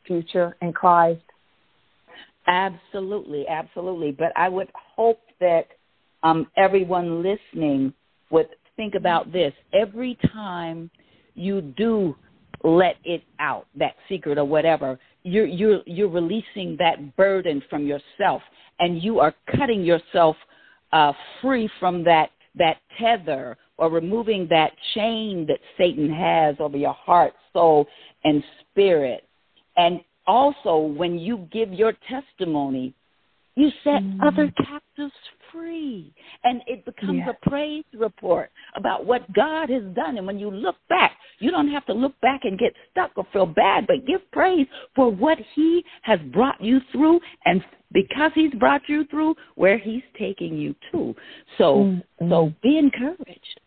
[0.06, 1.22] future in Christ.
[2.48, 4.12] Absolutely, absolutely.
[4.12, 5.68] But I would hope that
[6.24, 7.94] um, everyone listening
[8.30, 9.54] would think about this.
[9.74, 10.90] Every time
[11.36, 12.16] you do
[12.64, 18.42] let it out, that secret or whatever, you're you're you're releasing that burden from yourself,
[18.80, 20.36] and you are cutting yourself
[20.92, 26.94] uh, free from that that tether or removing that chain that Satan has over your
[26.94, 27.88] heart, soul,
[28.24, 29.28] and spirit.
[29.78, 32.94] And also, when you give your testimony,
[33.56, 34.22] you set Mm.
[34.22, 35.14] other captives
[35.54, 36.14] free.
[36.44, 40.18] And it becomes a praise report about what God has done.
[40.18, 43.26] And when you look back, you don't have to look back and get stuck or
[43.32, 48.54] feel bad, but give praise for what He has brought you through and because He's
[48.56, 51.16] brought you through where He's taking you to.
[51.58, 52.30] So Mm-hmm.
[52.30, 53.60] so be encouraged.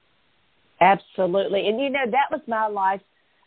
[0.80, 1.68] Absolutely.
[1.68, 3.00] And you know, that was my life,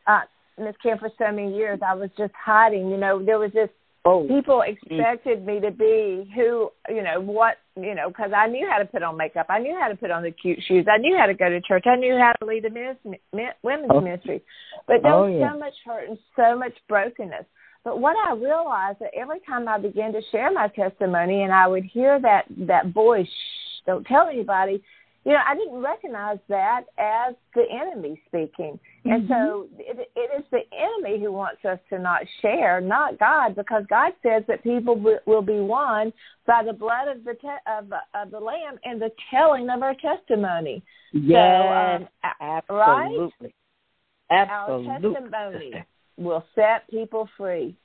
[0.08, 0.21] uh,
[0.58, 1.80] Miss Kim, for so many years.
[1.86, 2.89] I was just hiding.
[2.89, 3.69] You know, there was this
[4.05, 4.25] Oh.
[4.27, 4.73] people mm.
[4.73, 8.85] expected me to be who, you know, what, you know, because I knew how to
[8.85, 9.47] put on makeup.
[9.49, 10.85] I knew how to put on the cute shoes.
[10.91, 11.83] I knew how to go to church.
[11.85, 13.19] I knew how to lead a ministry,
[13.62, 14.00] women's Oh.
[14.00, 14.41] ministry.
[14.87, 15.52] But there Oh, was yeah.
[15.52, 17.45] so much hurt and so much brokenness.
[17.83, 21.67] But what I realized that every time I began to share my testimony and I
[21.67, 24.81] would hear that that voice, shh, don't tell anybody,
[25.25, 28.79] you know, I didn't recognize that as the enemy speaking.
[29.05, 33.55] And so it, it is the enemy who wants us to not share, not God,
[33.55, 36.13] because God says that people will, will be won
[36.47, 39.95] by the blood of the te- of, of the Lamb and the telling of our
[39.95, 40.81] testimony.
[41.11, 42.07] Yes, um,
[42.41, 43.05] a- right?
[43.05, 43.53] absolutely.
[44.31, 45.21] Our Absolutely.
[45.21, 45.85] testimony.
[46.17, 47.75] will set people free.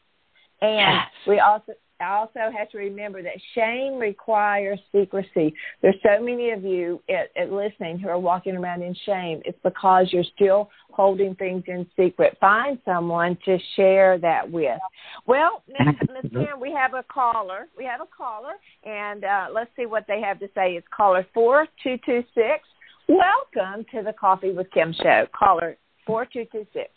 [0.60, 1.08] And Yes.
[1.26, 5.54] we also I also have to remember that shame requires secrecy.
[5.80, 9.40] There's so many of you at, at listening who are walking around in shame.
[9.44, 12.36] It's because you're still holding things in secret.
[12.40, 14.78] Find someone to share that with.
[15.26, 17.68] Well, Miss Miss Karen, we have a caller.
[17.78, 20.72] We have a caller, and uh, let's see what they have to say.
[20.72, 22.64] It's caller four two two six.
[23.08, 25.26] Welcome to the Coffee with Kim show.
[25.36, 25.76] Caller
[26.06, 26.90] four two two six.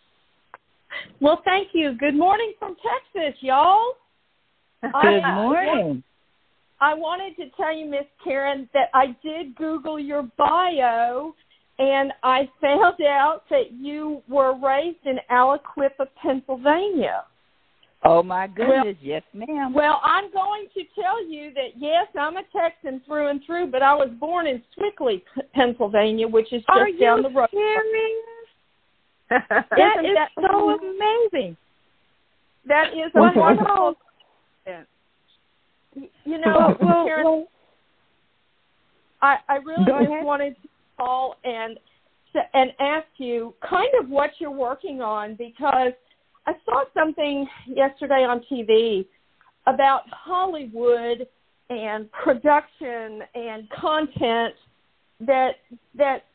[1.19, 1.93] Well, thank you.
[1.93, 3.93] Good morning from Texas, y'all.
[4.81, 6.03] Good morning.
[6.79, 11.33] I wanted to tell you, Miss Karen, that I did Google your bio,
[11.79, 17.23] and I found out that you were raised in Aliquippa, Pennsylvania.
[18.05, 19.73] Oh my goodness, yes, ma'am.
[19.73, 23.81] Well, I'm going to tell you that yes, I'm a Texan through and through, but
[23.81, 25.23] I was born in Sewickley,
[25.55, 27.49] Pennsylvania, which is just Are down the road.
[27.51, 28.13] serious?
[29.29, 31.57] That is that so so amazing?
[32.67, 33.95] That is a Wonderful.
[36.25, 37.47] You know, Well, Karen, well,
[39.21, 40.25] I, I really just ahead.
[40.25, 41.77] wanted to call and
[42.53, 45.93] and ask you kind of what you're working on because
[46.45, 49.05] I saw something yesterday on TV
[49.65, 51.27] about Hollywood
[51.69, 54.53] and production and content
[55.21, 55.55] that
[55.95, 56.25] that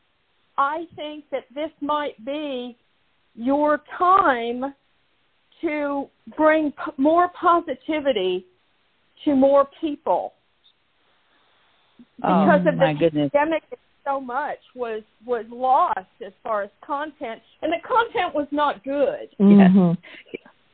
[0.59, 2.77] I think that this might be
[3.35, 4.75] your time
[5.61, 8.45] to bring p- more positivity
[9.25, 10.33] to more people
[12.23, 13.31] oh because of my the goodness.
[13.33, 13.63] pandemic
[14.05, 19.29] so much was was lost as far as content and the content was not good
[19.41, 19.97] Mhm.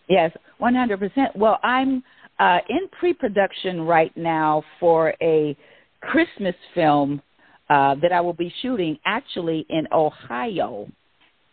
[0.09, 1.37] Yes, one hundred percent.
[1.37, 2.03] Well, I'm
[2.39, 5.55] uh, in pre-production right now for a
[6.01, 7.21] Christmas film
[7.69, 10.89] uh, that I will be shooting actually in Ohio,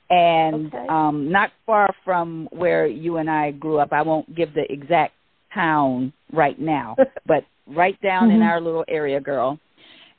[0.10, 0.86] and Okay.
[0.88, 3.92] um, not far from where you and I grew up.
[3.92, 5.14] I won't give the exact
[5.56, 6.96] town right now,
[7.26, 8.46] but right down in Mhm.
[8.46, 9.58] our little area, girl.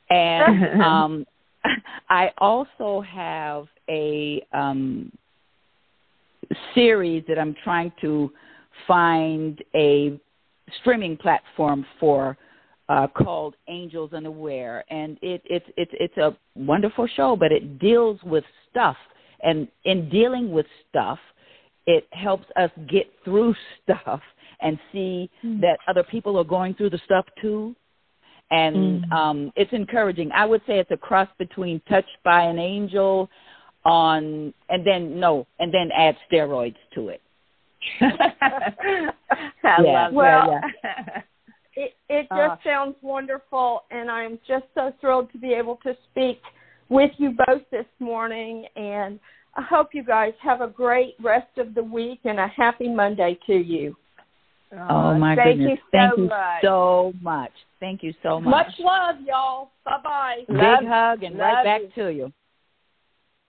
[0.09, 1.25] And um,
[2.09, 5.11] I also have a um,
[6.73, 8.31] series that I'm trying to
[8.87, 10.19] find a
[10.81, 12.37] streaming platform for
[12.89, 18.17] uh, called Angels Unaware, and it, it's it's it's a wonderful show, but it deals
[18.23, 18.95] with stuff,
[19.43, 21.19] and in dealing with stuff,
[21.85, 24.21] it helps us get through stuff
[24.61, 25.29] and see
[25.61, 27.75] that other people are going through the stuff too.
[28.49, 29.11] And Mm.
[29.11, 30.31] um, it's encouraging.
[30.31, 33.29] I would say it's a cross between Touched by an Angel
[33.85, 37.21] on and then no and then add steroids to it
[38.01, 41.23] I Yeah, love well, that.
[41.75, 42.57] it it just Uh.
[42.63, 46.41] sounds wonderful and i'm just so thrilled to be able to speak
[46.89, 49.19] with you both this morning and
[49.55, 53.37] i hope you guys have a great rest of the week and a happy monday
[53.45, 53.95] to you
[54.73, 55.69] oh uh, my thank goodness.
[55.71, 56.61] you so thank you much.
[56.63, 57.51] so much.
[57.79, 59.71] Thank you so much, much love y'all.
[59.85, 62.03] Bye bye big Love- hug and right back you.
[62.03, 62.33] to you.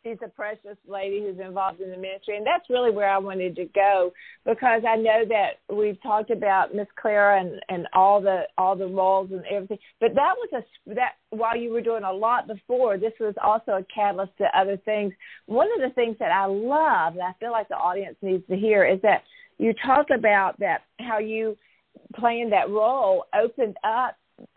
[0.05, 3.57] She's a precious lady who's involved in the ministry and that's really where I wanted
[3.57, 4.13] to go
[4.47, 8.87] because I know that we've talked about Miss Clara and and all the all the
[8.87, 12.97] roles and everything but that was a that while you were doing a lot before
[12.97, 15.13] this was also a catalyst to other things.
[15.47, 18.57] One of the things that I love and I feel like the audience needs to
[18.57, 19.25] hear is that
[19.59, 21.57] you talk about that how you
[22.15, 24.17] playing that role opened up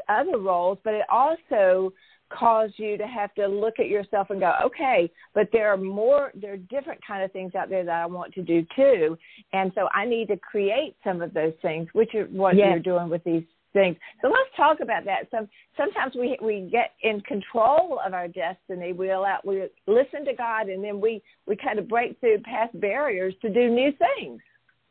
[0.09, 1.91] other roles but it also
[2.31, 6.31] caused you to have to look at yourself and go, okay, but there are more,
[6.39, 9.17] there are different kind of things out there that I want to do too,
[9.53, 12.67] and so I need to create some of those things, which is what Yes.
[12.69, 13.43] you're doing with these
[13.73, 13.95] things.
[14.21, 15.29] So let's talk about that.
[15.31, 15.47] Some
[15.77, 18.91] sometimes we we get in control of our destiny.
[18.91, 22.77] We allow we listen to God, and then we we kind of break through past
[22.79, 24.41] barriers to do new things.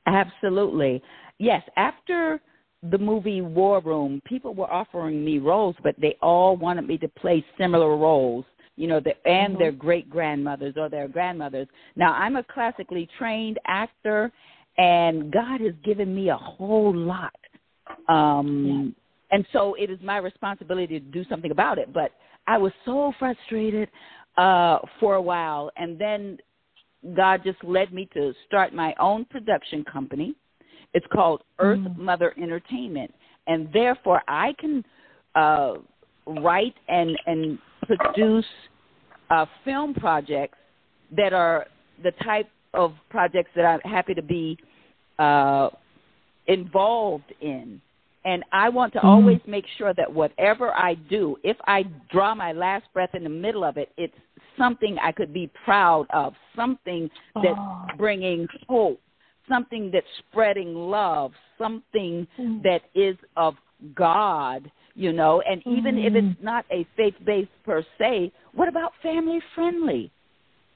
[0.07, 1.03] Absolutely.
[1.39, 2.41] Yes, after
[2.91, 7.09] the movie War Room, people were offering me roles, but they all wanted me to
[7.09, 8.45] play similar roles,
[8.77, 11.69] you know, the, and their great grandmothers or their grandmothers.
[11.97, 14.33] Now, I'm a classically trained actor,
[14.79, 17.35] and God has given me a whole lot.
[18.09, 18.95] Um,
[19.31, 21.93] And so it is my responsibility to do something about it.
[21.93, 22.13] But
[22.47, 23.89] I was so frustrated
[24.37, 26.39] uh, for a while, and then
[27.17, 30.35] God just led me to start my own production company.
[30.93, 33.15] It's called Earth Mother Entertainment,
[33.47, 34.85] and therefore I can
[35.35, 35.75] uh,
[36.27, 38.45] write and and produce
[39.31, 40.59] uh, film projects
[41.17, 41.67] that are
[42.03, 44.59] the type of projects that I'm happy to be
[45.19, 45.71] uh,
[46.47, 47.81] involved in.
[48.25, 52.53] And I want to always make sure that whatever I do, if I draw my
[52.53, 54.15] last breath in the middle of it, it's
[54.59, 57.11] something I could be proud of, something
[57.43, 57.59] that's
[57.97, 59.01] bringing hope,
[59.49, 62.63] something that's spreading love, something Mm.
[62.63, 63.57] that is of
[63.95, 66.17] God, you know, and even if Mm.
[66.33, 70.11] it's not a faith based per se, what about family friendly?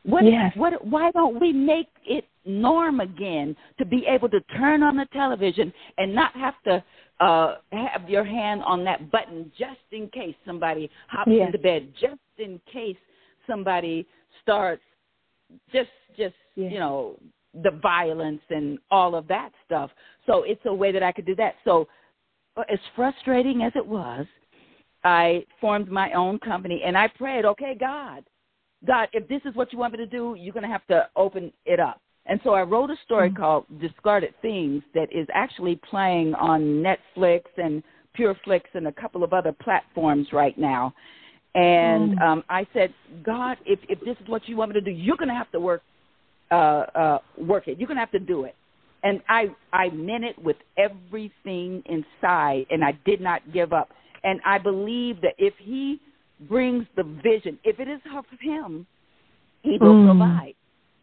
[0.05, 0.55] What Yes.
[0.57, 5.07] what why don't we make it norm again to be able to turn on the
[5.07, 6.83] television and not have to
[7.21, 11.47] uh have your hand on that button just in case somebody hops Yes.
[11.47, 12.97] into bed, just in case
[13.47, 14.07] somebody
[14.43, 14.83] starts
[15.73, 16.73] just just Yes.
[16.73, 17.19] you know
[17.63, 19.91] the violence and all of that stuff.
[20.27, 21.55] So it's a way that I could do that.
[21.65, 21.87] So
[22.57, 24.27] uh, as frustrating as it was,
[25.05, 28.25] I formed my own company and I prayed, okay, God,
[28.87, 31.09] God, if this is what you want me to do, you're going to have to
[31.15, 32.01] open it up.
[32.27, 33.41] And so I wrote a story Mm-hmm.
[33.41, 37.83] called Discarded Things that is actually playing on Netflix and
[38.19, 40.95] PureFlix and a couple of other platforms right now.
[41.55, 42.23] And Mm.
[42.23, 45.17] um, I said, God, if, if this is what you want me to do, you're
[45.17, 45.83] going to have to work
[46.51, 46.55] uh,
[46.95, 47.79] uh, work it.
[47.79, 48.55] You're going to have to do it.
[49.03, 53.91] And I I meant it with everything inside, and I did not give up.
[54.25, 56.01] And I believe that if He
[56.49, 58.87] brings the vision, if it is of Him,
[59.63, 60.05] He will Mm.
[60.07, 60.55] provide.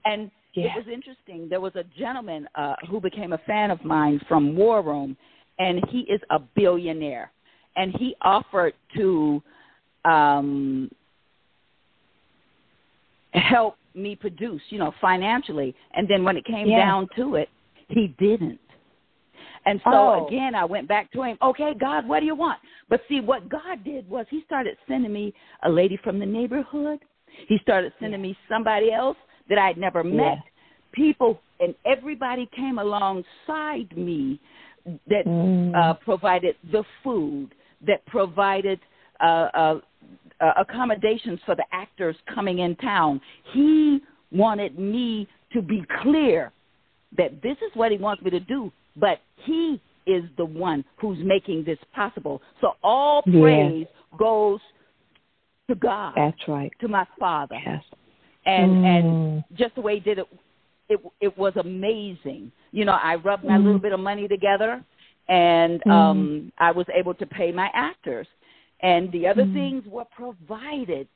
[0.06, 0.66] And Yeah.
[0.68, 1.48] it was interesting.
[1.50, 5.16] There was a gentleman uh, who became a fan of mine from War Room,
[5.60, 7.32] and he is a billionaire.
[7.76, 9.42] And he offered to
[10.04, 10.92] um,
[13.34, 15.74] help me produce, you know, financially.
[15.94, 16.78] And then when it came Yeah.
[16.78, 17.50] down to it,
[17.88, 18.60] he didn't.
[19.66, 20.28] And so Oh.
[20.28, 21.38] again, I went back to him.
[21.42, 22.60] Okay, God, what do you want?
[22.90, 25.34] But see, what God did was He started sending me
[25.64, 27.00] a lady from the neighborhood.
[27.48, 29.18] He started sending me somebody else
[29.52, 30.16] that I'd never met.
[30.18, 30.36] Yeah.
[30.94, 34.40] People and everybody came alongside me
[35.08, 35.76] that Mm.
[35.76, 37.54] uh, provided the food,
[37.86, 38.80] that provided
[39.20, 39.80] uh, uh,
[40.40, 43.22] uh, accommodations for the actors coming in town.
[43.54, 46.52] He wanted me to be clear
[47.18, 51.20] that this is what he wants me to do, but he is the one who's
[51.24, 52.42] making this possible.
[52.62, 53.42] So all Yes.
[53.42, 53.88] praise
[54.18, 54.60] goes
[55.70, 56.72] to God, That's right.
[56.80, 57.84] to my Father, Yes.
[58.46, 58.86] And Mm.
[58.86, 60.28] and just the way he did it,
[60.90, 62.52] it it was amazing.
[62.72, 63.64] You know, I rubbed my Mm.
[63.66, 64.84] little bit of money together,
[65.28, 65.92] and Mm.
[65.92, 68.28] um I was able to pay my actors,
[68.82, 69.54] and the other Mm.
[69.54, 71.08] things were provided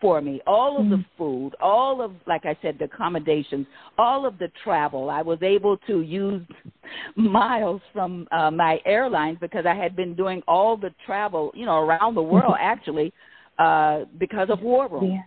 [0.00, 0.40] for me.
[0.46, 3.66] All of the food, all of like I said, the accommodations,
[3.96, 5.08] all of the travel.
[5.08, 6.42] I was able to use
[7.16, 11.78] miles from uh, my airlines because I had been doing all the travel, you know,
[11.78, 13.12] around the world actually,
[13.58, 15.12] uh, because of War Room.
[15.12, 15.22] Yeah.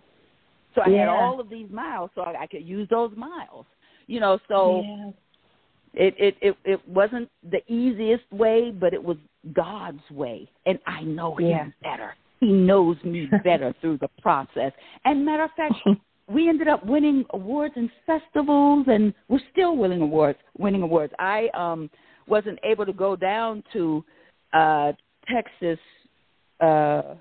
[0.77, 3.65] So I had all of these miles, so I, I could use those miles.
[4.05, 5.11] You know, so Yeah.
[5.93, 9.17] it, it it it wasn't the easiest way, but it was
[9.53, 11.63] God's way, and I know Yeah.
[11.63, 12.15] Him better.
[12.39, 14.71] He knows me better through the process.
[15.03, 15.73] And matter of fact,
[16.29, 20.37] we ended up winning awards and festivals, and we're still winning awards.
[20.57, 21.13] Winning awards.
[21.17, 21.89] I um
[22.27, 24.05] wasn't able to go down to
[24.53, 24.91] uh
[25.33, 25.79] Texas
[26.61, 27.15] uh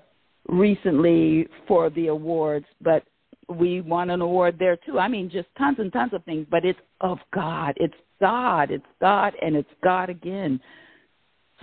[0.47, 3.03] recently for the awards, but
[3.49, 4.99] we won an award there too.
[4.99, 7.73] I mean, just tons and tons of things, but it's of God.
[7.77, 8.71] It's God.
[8.71, 10.59] It's God, and it's God again.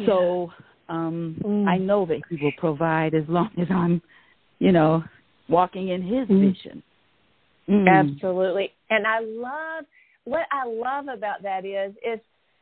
[0.07, 0.53] So
[0.89, 1.69] um Mm.
[1.69, 4.03] I know that He will provide as long as I'm,
[4.59, 5.05] you know,
[5.49, 6.53] walking in His Mm.
[6.53, 6.83] vision.
[7.69, 7.89] Mm.
[7.89, 8.73] Absolutely.
[8.91, 9.85] And I love
[10.25, 12.21] what I love about that is is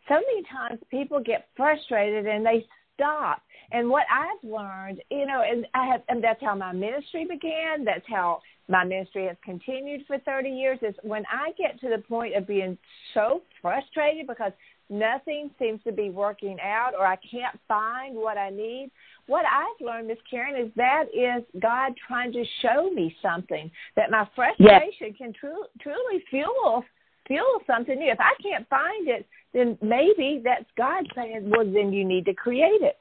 [0.09, 3.43] so many times people get frustrated and they stop.
[3.71, 7.85] And what I've learned, you know, and I have and that's how my ministry began,
[7.85, 12.03] that's how my ministry has continued for 30 years is when I get to the
[12.03, 12.79] point of being
[13.15, 14.53] so frustrated because
[14.89, 18.91] nothing seems to be working out or I can't find what I need.
[19.27, 24.11] What I've learned, Miss Karen, is that is God trying to show me something that
[24.11, 26.85] my frustration can tru- truly fuel
[27.33, 28.11] fuel something new.
[28.11, 32.35] If I can't find it, then maybe that's God saying, "Well, then you need to
[32.35, 32.97] create it."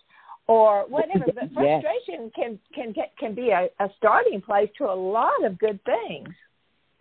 [0.47, 1.84] Or whatever, but Yes.
[1.84, 5.79] frustration can can get, can be a, a starting place to a lot of good
[5.84, 6.29] things.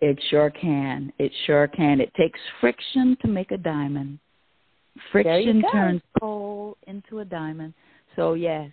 [0.00, 1.12] It sure can.
[1.18, 2.00] It sure can.
[2.00, 4.18] It takes friction to make a diamond.
[5.12, 7.74] Friction turns coal into a diamond.
[8.16, 8.70] So yes,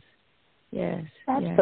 [0.71, 1.03] yes,
[1.41, 1.57] yes.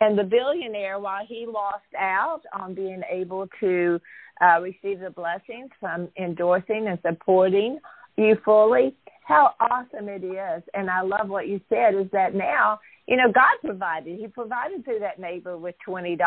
[0.00, 4.00] And the billionaire, while he lost out on being able to
[4.42, 7.78] uh, receive the blessings from endorsing and supporting
[8.16, 8.94] you fully,
[9.24, 10.62] how awesome it is.
[10.74, 14.18] And I love what you said is that now, you know, God provided.
[14.18, 16.18] He provided through that neighbor with $20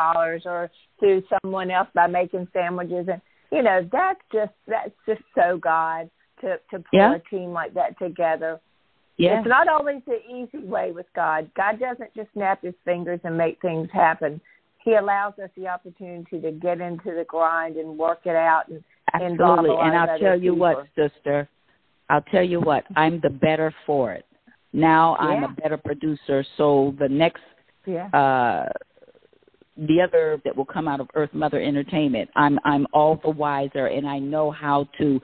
[0.46, 3.08] or through someone else by making sandwiches.
[3.12, 6.10] And, you know, that's just, that's just so God
[6.42, 7.16] to, to pull Yeah.
[7.16, 8.60] a team like that together.
[9.20, 9.40] Yes.
[9.40, 11.52] It's not always the easy way with God.
[11.56, 14.40] God doesn't just snap his fingers and make things happen.
[14.86, 18.82] He allows us the opportunity to get into the grind and work it out and
[19.14, 19.76] Absolutely.
[19.82, 21.50] And I'll tell you what, sister,
[22.10, 24.26] I'll tell you what, I'm the better for it.
[24.72, 27.42] Now I'm a better producer, so the next
[27.86, 28.08] Yeah.
[28.08, 28.70] uh
[29.76, 33.88] the other that will come out of Earth Mother Entertainment, I'm I'm all the wiser
[33.88, 35.20] and I know how to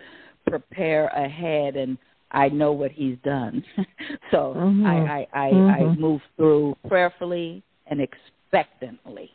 [0.48, 1.98] prepare ahead and
[2.32, 3.64] I know what he's done.
[4.32, 4.86] so Mhm.
[4.86, 5.98] I, I, I, I Mhm.
[5.98, 9.32] move through prayerfully and expectantly.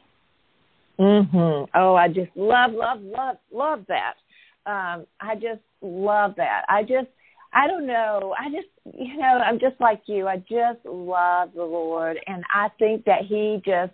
[0.98, 1.68] Mhm.
[1.74, 4.14] Oh, I just love, love, love, love that.
[4.66, 6.64] Um, I just love that.
[6.68, 7.08] I just,
[7.52, 8.34] I don't know.
[8.38, 10.28] I just, you know, I'm just like you.
[10.28, 13.92] I just love the Lord, and I think that He just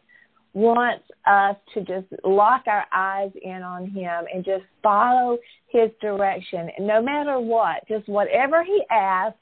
[0.53, 5.39] wants us to just lock our eyes in on Him and just follow
[5.79, 9.39] His direction, no matter what, just whatever He asks.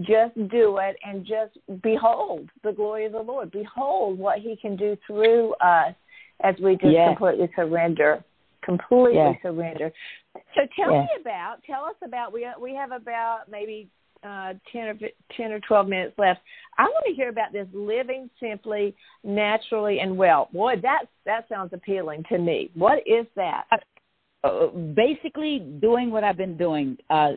[0.00, 3.50] Just do it and just behold the glory of the Lord.
[3.50, 5.94] Behold what He can do through us
[6.44, 7.08] as we just Yes.
[7.16, 8.22] completely surrender,
[8.62, 9.42] completely Yes.
[9.42, 9.90] surrender.
[10.54, 11.08] So tell Yes.
[11.08, 12.30] me about, tell us about.
[12.30, 13.88] We we have about maybe
[14.22, 14.98] uh, ten or
[15.34, 16.40] ten or twelve minutes left.
[16.76, 20.50] I want to hear about this living simply, naturally, and well.
[20.52, 22.70] Boy, that that sounds appealing to me.
[22.74, 23.64] What is that?
[24.46, 27.32] Uh, basically, doing what I've been doing, uh,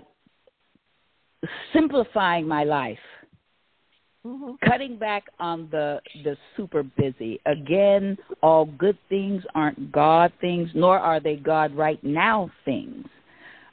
[1.73, 2.99] simplifying my life.
[4.27, 4.51] Mm-hmm.
[4.69, 10.99] cutting back on the the super busy again all good things aren't god things nor
[10.99, 13.05] are they god right now things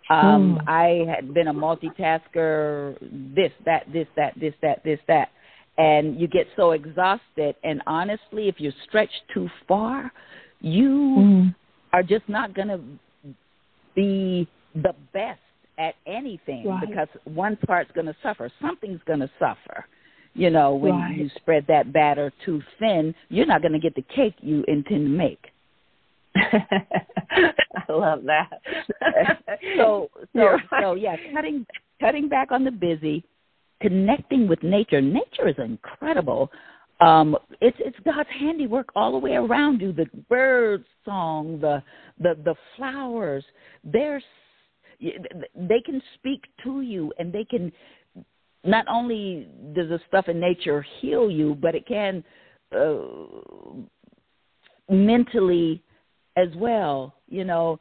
[0.08, 0.68] um Hmm.
[0.68, 2.96] i had been a multitasker
[3.34, 5.30] this that this that this that this that
[5.78, 10.12] and you get so exhausted and honestly if you're stretched too far
[10.60, 11.54] you Mm.
[11.92, 12.80] are just not going to
[13.96, 15.40] be the best
[15.78, 16.88] at anything Right.
[16.88, 19.84] because one part's going to suffer something's going to suffer
[20.34, 21.16] you know when Right.
[21.16, 25.06] you spread that batter too thin you're not going to get the cake you intend
[25.06, 25.46] to make
[26.36, 28.60] I love that.
[29.76, 31.66] so so You're so yeah cutting
[32.00, 33.24] cutting back on the busy
[33.80, 36.50] connecting with nature nature is incredible
[37.00, 39.92] um it's it's god's handiwork all the way around you.
[39.92, 41.82] The bird song the
[42.18, 43.44] the the flowers
[43.84, 44.22] they're
[45.00, 47.70] they can speak to you and they can
[48.64, 52.24] not only does the stuff in nature heal you but it can
[52.76, 52.98] uh,
[54.88, 55.82] mentally
[56.36, 57.78] as well you know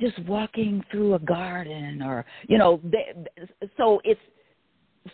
[0.00, 3.14] just walking through a garden or you know they,
[3.76, 4.20] so it's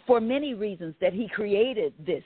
[0.07, 2.22] for many reasons that he created this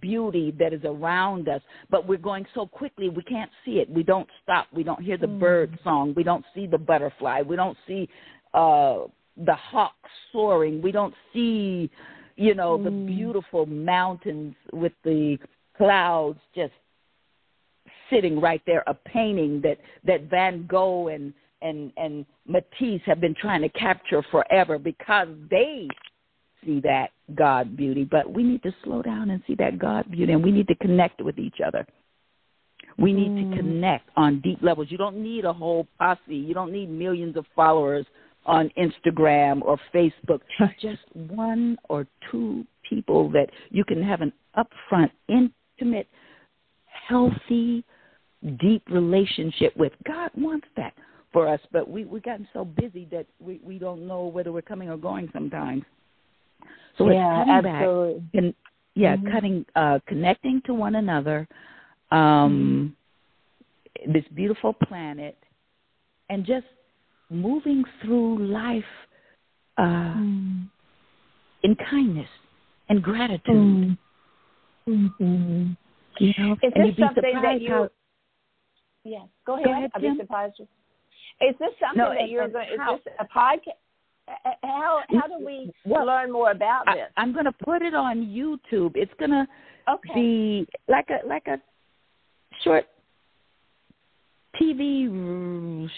[0.00, 1.60] beauty that is around us
[1.90, 3.88] but we're going so quickly we can't see it.
[3.90, 4.66] We don't stop.
[4.72, 5.38] We don't hear the Mm.
[5.38, 6.14] bird song.
[6.14, 7.42] We don't see the butterfly.
[7.42, 8.08] We don't see
[8.54, 9.04] uh
[9.36, 9.96] the hawk
[10.32, 10.80] soaring.
[10.80, 11.90] We don't see
[12.36, 13.06] you know the Mm.
[13.06, 15.38] beautiful mountains with the
[15.76, 16.72] clouds just
[18.10, 21.32] sitting right there a painting that that Van Gogh and
[21.62, 25.88] and and Matisse have been trying to capture forever because they
[26.64, 30.32] see that God beauty but we need to slow down and see that God beauty
[30.32, 31.86] and we need to connect with each other
[32.98, 33.50] we need Mm.
[33.50, 37.36] to connect on deep levels you don't need a whole posse you don't need millions
[37.36, 38.06] of followers
[38.46, 40.40] on Instagram or Facebook
[40.80, 46.06] just one or two people that you can have an upfront intimate
[47.08, 47.84] healthy
[48.60, 49.92] deep relationship with.
[50.06, 50.94] God wants that
[51.32, 54.62] for us, but we we've gotten so busy that we we don't know whether we're
[54.62, 55.82] coming or going sometimes.
[56.98, 58.14] So yeah, it's cutting absolutely.
[58.20, 58.54] back and
[58.94, 59.32] yeah, Mhm.
[59.32, 61.48] cutting uh connecting to one another,
[62.10, 62.96] um
[64.06, 65.36] this beautiful planet
[66.28, 66.66] and just
[67.30, 68.84] moving through life
[69.78, 70.68] uh Mm.
[71.62, 72.28] in kindness
[72.88, 73.54] and gratitude.
[73.56, 73.98] Mm.
[74.88, 75.72] Mm-hmm.
[76.18, 77.70] You know, Is and this something that you?
[77.70, 77.88] how
[79.04, 79.28] Yes.
[79.44, 79.64] Go ahead.
[79.66, 80.60] Go ahead, I'd be surprised.
[81.40, 82.68] Is this something No, that you're going?
[82.68, 83.76] Is this a podcast?
[84.62, 87.10] How how do we Well, learn more about this?
[87.16, 88.92] I'm going to put it on YouTube.
[88.96, 89.46] It's going to
[89.88, 90.14] Okay.
[90.14, 91.60] be like a like a
[92.62, 92.86] short
[94.60, 95.90] TV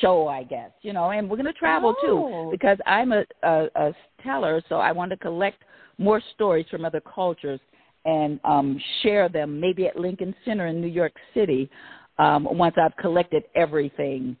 [0.00, 0.70] show, I guess.
[0.82, 2.48] You know, and we're going to travel Oh.
[2.50, 5.62] too because I'm a, a a teller, so I want to collect
[5.98, 7.60] more stories from other cultures
[8.04, 11.70] and um share them maybe at Lincoln Center in New York City
[12.18, 14.36] um once I've collected everything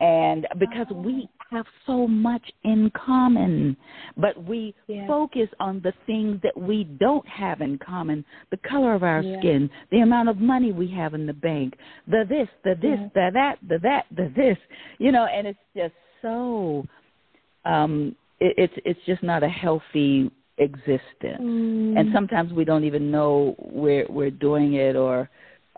[0.00, 3.76] and because we have so much in common
[4.16, 5.06] but we Yeah.
[5.06, 9.38] focus on the things that we don't have in common the color of our Yeah.
[9.38, 11.78] skin the amount of money we have in the bank
[12.08, 13.08] the this the this Yeah.
[13.14, 14.58] the that the that the this
[14.98, 16.86] you know and it's just so
[17.64, 21.98] um it, it's it's just not a healthy existence Mm.
[21.98, 25.28] and sometimes we don't even know we're we're doing it or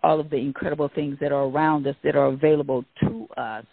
[0.02, 3.64] all of the incredible things that are around us that are available to us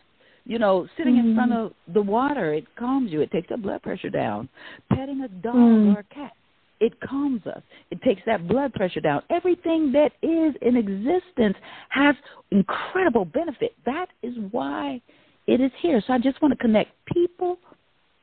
[0.46, 1.30] You know, sitting mm-hmm.
[1.30, 3.22] in front of the water, it calms you.
[3.22, 4.50] It takes the blood pressure down.
[4.92, 5.96] Petting a dog mm.
[5.96, 6.34] or a cat,
[6.82, 7.62] it calms us.
[7.92, 9.22] It takes that blood pressure down.
[9.30, 11.56] Everything that is in existence
[11.90, 12.16] has
[12.52, 13.74] incredible benefit.
[13.86, 15.02] That is why
[15.48, 16.04] it is here.
[16.06, 17.58] So I just want to connect people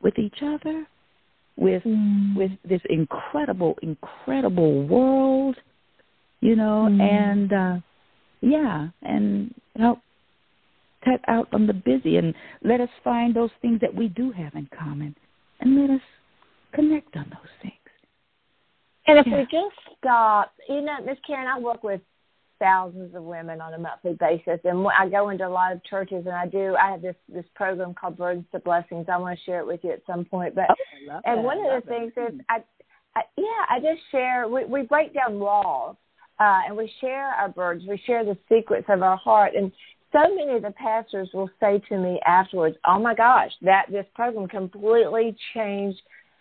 [0.02, 0.86] with each other,
[1.56, 2.36] with mm.
[2.36, 5.56] with this incredible, incredible world,
[6.40, 7.00] you know, mm.
[7.00, 7.76] and uh
[8.42, 10.00] yeah, and help
[11.04, 14.54] cut out on the busy and let us find those things that we do have
[14.54, 15.14] in common
[15.60, 16.02] and let us
[16.72, 17.74] connect on those things.
[19.06, 19.38] And if yeah.
[19.38, 22.00] we just stop, you know, Miss Karen, I work with
[22.60, 26.26] thousands of women on a monthly basis, and I go into a lot of churches,
[26.26, 26.76] and I do.
[26.80, 29.06] I have this this program called Burdens to Blessings.
[29.12, 30.54] I want to share it with you at some point.
[30.54, 31.44] But oh, and that.
[31.44, 32.62] one of the things is I,
[33.16, 34.46] I yeah, I just share.
[34.46, 35.96] We we break down walls,
[36.38, 37.88] uh, and we share our burdens.
[37.88, 39.72] We share the secrets of our heart, and
[40.12, 44.06] so many of the pastors will say to me afterwards, "Oh my gosh, that this
[44.14, 46.00] program completely changed."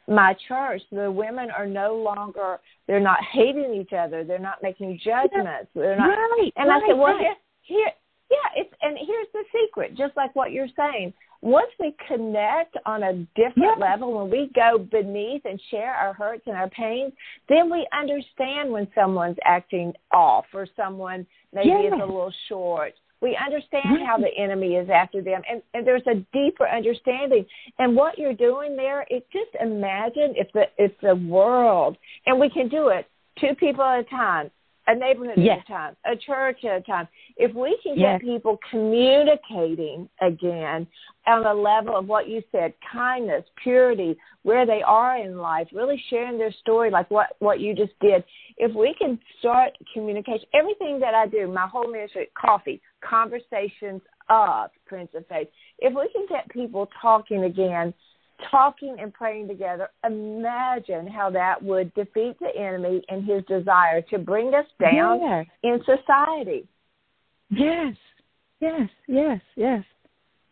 [0.09, 4.99] my church, the women are no longer they're not hating each other, they're not making
[5.03, 6.07] judgments, they're not.
[6.07, 7.21] Right, and right, I said, well, right.
[7.21, 7.91] here, here,
[8.31, 11.13] yeah, it's and here's the secret, just like what you're saying.
[11.41, 13.91] Once we connect on a different yeah.
[13.91, 17.13] level, when we go beneath and share our hurts and our pains,
[17.47, 21.87] then we understand when someone's acting off or someone maybe yeah.
[21.87, 26.05] is a little short we understand how the enemy is after them, and, and there's
[26.07, 27.45] a deeper understanding.
[27.77, 32.49] And what you're doing there, it just imagine if the if the world, and we
[32.49, 33.07] can do it,
[33.39, 34.51] two people at a time,
[34.89, 35.59] a neighborhood yes.
[35.59, 37.07] at a time, a church at a time.
[37.37, 38.21] If we can get yes.
[38.21, 40.87] people communicating again
[41.27, 46.01] on a level of what you said, kindness, purity, where they are in life, really
[46.09, 48.23] sharing their story like what, what you just did.
[48.57, 54.71] If we can start communication, everything that I do, my whole ministry, coffee, conversations of
[54.87, 57.93] Prince of Faith, if we can get people talking again,
[58.49, 64.17] talking and praying together, imagine how that would defeat the enemy and his desire to
[64.17, 65.45] bring us down yes.
[65.63, 66.67] in society.
[67.49, 67.95] Yes,
[68.59, 69.83] yes, yes, yes.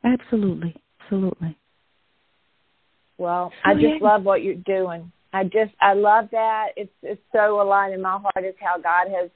[0.03, 1.57] Absolutely, absolutely.
[3.17, 5.11] Well, I just love what you're doing.
[5.33, 6.69] I just I love that.
[6.75, 9.29] It's it's so aligned in my heart is how God has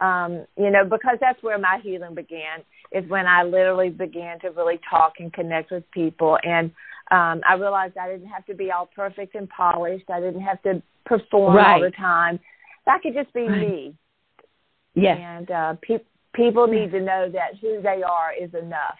[0.00, 2.60] um, you know, because that's where my healing began,
[2.92, 6.70] is when I literally began to really talk and connect with people and
[7.10, 10.10] um I realized I didn't have to be all perfect and polished.
[10.10, 11.74] I didn't have to perform right.
[11.74, 12.40] all the time.
[12.84, 13.60] That could just be right.
[13.60, 13.94] me.
[14.94, 15.18] Yes.
[15.20, 18.98] And uh pe- people need to know that who they are is enough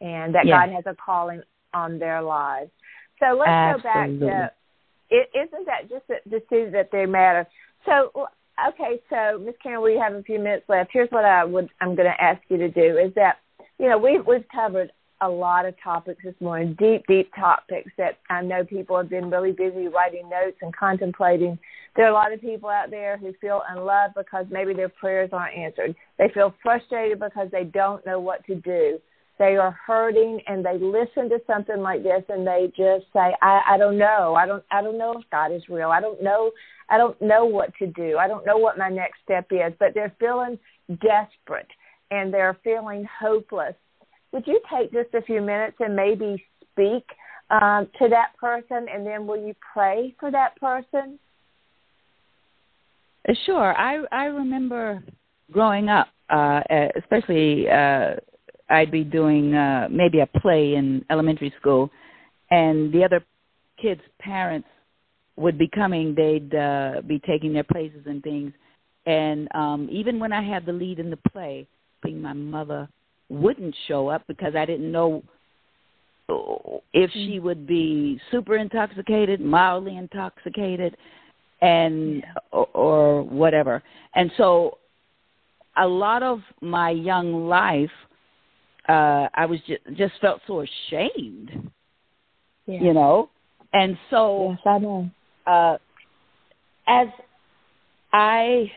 [0.00, 0.56] and that yes.
[0.58, 2.70] God has a calling on their lives.
[3.20, 4.18] So let's Absolutely.
[4.18, 4.52] go back to
[5.08, 7.46] it isn't that just to see that they matter.
[7.84, 8.28] So
[8.68, 10.90] okay, so Miss Karen, we have a few minutes left.
[10.92, 13.38] Here's what I would I'm going to ask you to do is that
[13.78, 14.90] you know we've we've covered
[15.22, 19.30] a lot of topics this morning, deep, deep topics that I know people have been
[19.30, 21.58] really busy writing notes and contemplating.
[21.94, 25.30] There are a lot of people out there who feel unloved because maybe their prayers
[25.32, 25.94] aren't answered.
[26.18, 29.00] They feel frustrated because they don't know what to do.
[29.38, 33.60] They are hurting and they listen to something like this and they just say, I,
[33.70, 34.34] I don't know.
[34.34, 35.90] I don't I don't know if God is real.
[35.90, 36.50] I don't know
[36.88, 38.16] I don't know what to do.
[38.18, 39.72] I don't know what my next step is.
[39.78, 40.58] But they're feeling
[40.88, 41.68] desperate
[42.10, 43.74] and they're feeling hopeless
[44.36, 47.04] would you take just a few minutes and maybe speak
[47.48, 51.18] um, to that person, and then will you pray for that person?
[53.44, 53.74] Sure.
[53.76, 55.02] I I remember
[55.50, 56.60] growing up, uh,
[56.96, 58.16] especially uh,
[58.68, 61.90] I'd be doing uh, maybe a play in elementary school,
[62.50, 63.24] and the other
[63.80, 64.68] kids' parents
[65.36, 66.14] would be coming.
[66.14, 68.52] They'd uh, be taking their places and things,
[69.06, 71.66] and um, even when I had the lead in the play,
[72.02, 72.88] being my mother
[73.28, 75.22] wouldn't show up because I didn't know
[76.92, 80.96] if she would be super intoxicated, mildly intoxicated,
[81.60, 83.82] and or, or whatever.
[84.14, 84.78] And so,
[85.76, 87.90] a lot of my young life,
[88.88, 91.70] uh, I was just just felt so ashamed,
[92.66, 92.80] yeah.
[92.80, 93.30] you know.
[93.72, 95.10] And so, yes, I know.
[95.46, 95.76] Uh,
[96.86, 97.08] as
[98.12, 98.70] I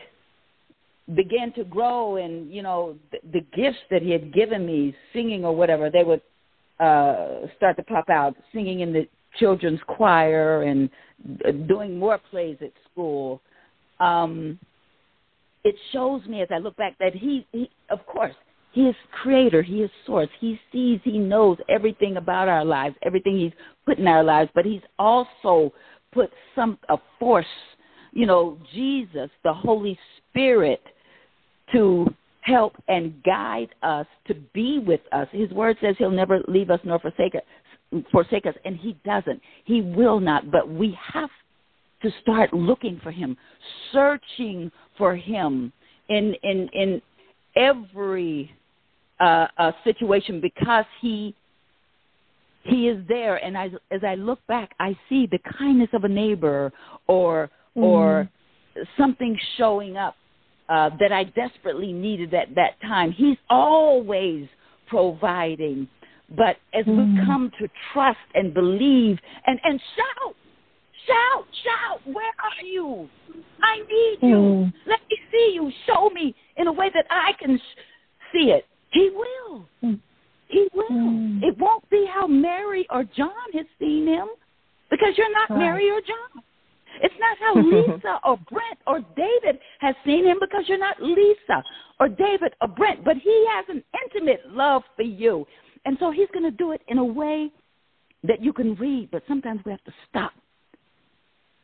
[1.14, 5.44] began to grow and you know the, the gifts that he had given me singing
[5.44, 6.20] or whatever they would
[6.78, 9.08] uh start to pop out singing in the
[9.38, 10.88] children's choir and
[11.46, 13.40] uh, doing more plays at school
[13.98, 14.58] um
[15.64, 18.34] it shows me as i look back that he, he of course
[18.72, 23.38] he is creator he is source he sees he knows everything about our lives everything
[23.38, 23.52] he's
[23.86, 25.72] put in our lives but he's also
[26.12, 27.44] put some a force
[28.12, 29.98] you know jesus the holy
[30.30, 30.82] spirit
[31.72, 32.06] to
[32.42, 35.28] help and guide us to be with us.
[35.32, 39.40] His word says he'll never leave us nor forsake us, forsake us, and he doesn't.
[39.64, 41.30] He will not, but we have
[42.02, 43.36] to start looking for him,
[43.92, 45.72] searching for him
[46.08, 47.02] in in in
[47.56, 48.52] every
[49.20, 51.34] uh, uh, situation because he
[52.62, 56.08] he is there and I, as i look back i see the kindness of a
[56.08, 56.72] neighbor
[57.06, 57.82] or mm.
[57.82, 58.30] or
[58.98, 60.16] something showing up
[60.68, 64.46] uh, that i desperately needed at that time he's always
[64.88, 65.88] providing
[66.30, 66.96] but as mm.
[66.96, 67.26] we mm-hmm.
[67.26, 70.34] come to trust and believe and and shout
[71.06, 73.08] shout shout where are you
[73.62, 74.72] i need you mm.
[74.86, 77.58] let me see you show me in a way that i can
[78.32, 80.00] see it he will mm.
[80.50, 80.90] He will.
[80.90, 81.42] Mm.
[81.42, 84.26] It won't be how Mary or John has seen him
[84.90, 85.58] because you're not right.
[85.58, 86.42] Mary or John.
[87.02, 91.62] It's not how Lisa or Brent or David has seen him because you're not Lisa
[92.00, 95.46] or David or Brent, but he has an intimate love for you.
[95.84, 97.50] And so he's going to do it in a way
[98.24, 100.32] that you can read, but sometimes we have to stop.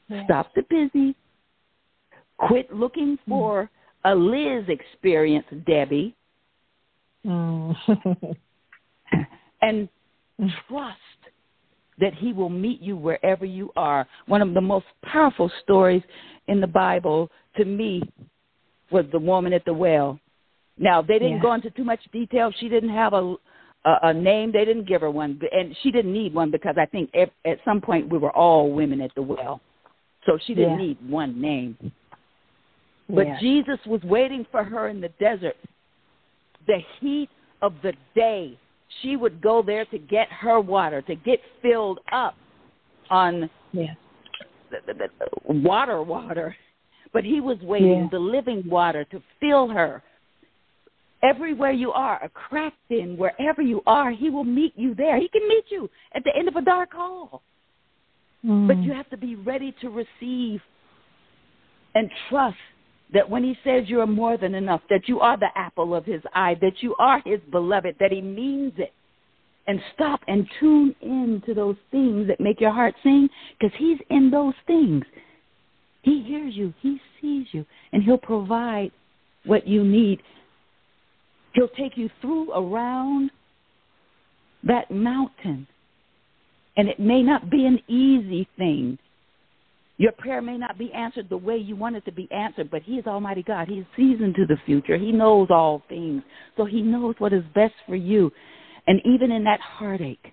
[0.09, 0.25] Yes.
[0.27, 1.15] Stop the busy.
[2.39, 3.29] Quit looking mm.
[3.29, 3.69] for
[4.05, 6.15] a Liz experience, Debbie.
[7.27, 7.77] Mm.
[9.63, 9.89] and
[10.69, 10.99] trust
[11.99, 14.07] that he will meet you wherever you are.
[14.27, 16.03] One of the most powerful stories
[16.49, 18.03] in the Bible to me
[18.91, 20.21] was the woman at the well.
[20.79, 21.43] Now, they didn't yeah.
[21.43, 22.53] go into too much detail.
[22.61, 23.35] She didn't have a,
[23.85, 24.53] a a name.
[24.53, 27.59] They didn't give her one, and she didn't need one because I think at, at
[27.65, 29.61] some point we were all women at the well,
[30.27, 30.87] so she didn't yeah.
[30.87, 31.79] need one name.
[33.09, 33.41] But yeah.
[33.41, 35.57] Jesus was waiting for her in the desert.
[36.67, 37.29] The heat
[37.63, 38.59] of the day
[39.03, 42.35] she would go there to get her water, to get filled up
[43.11, 43.95] on yeah.
[44.71, 46.57] the, the, the water, water.
[47.13, 48.09] But he was waiting, yeah.
[48.11, 50.03] the living water, to fill her.
[51.23, 55.19] Everywhere you are, a crack in, wherever you are, he will meet you there.
[55.19, 57.43] He can meet you at the end of a dark hall.
[58.45, 58.69] Mm.
[58.69, 60.61] But you have to be ready to receive
[61.95, 62.57] and trust
[63.13, 66.05] that when he says you are more than enough, that you are the apple of
[66.05, 68.93] his eye, that you are his beloved, that he means it.
[69.69, 73.29] And stop and tune in to those things that make your heart sing
[73.59, 75.05] because he's in those things.
[76.03, 78.93] He hears you, he sees you, and he'll provide
[79.45, 80.23] what you need.
[81.55, 83.31] He'll take you through around
[84.63, 85.67] that mountain.
[86.77, 88.99] And it may not be an easy thing.
[89.99, 92.83] Your prayer may not be answered the way you want it to be answered, but
[92.83, 93.69] He is Almighty God.
[93.69, 94.99] He sees into the future.
[94.99, 96.23] He knows all things.
[96.57, 98.31] So He knows what is best for you.
[98.87, 100.33] And even in that heartache,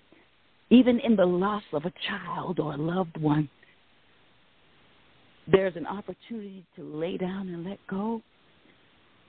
[0.70, 3.48] even in the loss of a child or a loved one,
[5.50, 8.22] there's an opportunity to lay down and let go,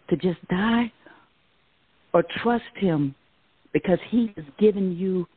[0.09, 0.91] to just die,
[2.13, 3.15] or trust Him
[3.73, 5.27] because He has given you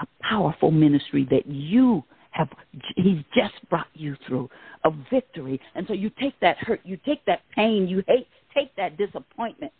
[0.00, 2.48] a powerful ministry that you have
[2.96, 4.50] he's just brought you through
[4.84, 5.60] a victory.
[5.74, 9.72] And so you take that hurt you take that pain you hate take that disappointment.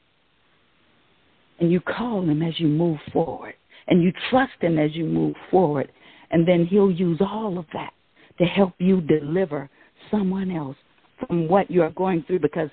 [1.61, 3.55] And you call him as you move forward.
[3.87, 5.93] And you trust him as you move forward.
[6.31, 7.93] And then he'll use all of that
[8.39, 9.71] to help you deliver
[10.11, 10.77] someone else
[11.21, 12.41] from what you're going through.
[12.41, 12.71] Because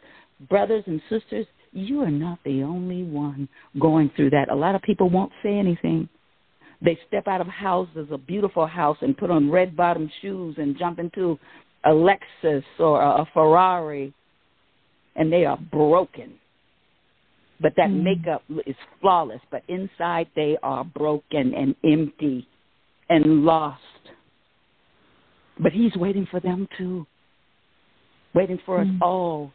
[0.49, 3.47] brothers and sisters you are not the only one
[3.79, 4.51] going through that.
[4.51, 6.09] A lot of people won't say anything
[6.83, 10.77] they step out of houses, a beautiful house, and put on red bottom shoes and
[10.77, 11.37] jump into
[11.83, 14.13] a Lexus or a Ferrari,
[15.15, 16.33] and they are broken.
[17.59, 18.03] But that mm.
[18.03, 22.47] makeup is flawless, but inside they are broken and empty
[23.09, 23.81] and lost.
[25.59, 27.05] But he's waiting for them too,
[28.33, 28.89] waiting for mm.
[28.89, 29.51] us all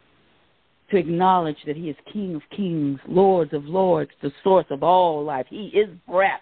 [0.91, 5.23] to acknowledge that he is King of kings, Lords of lords, the source of all
[5.23, 5.45] life.
[5.49, 6.39] He is breath.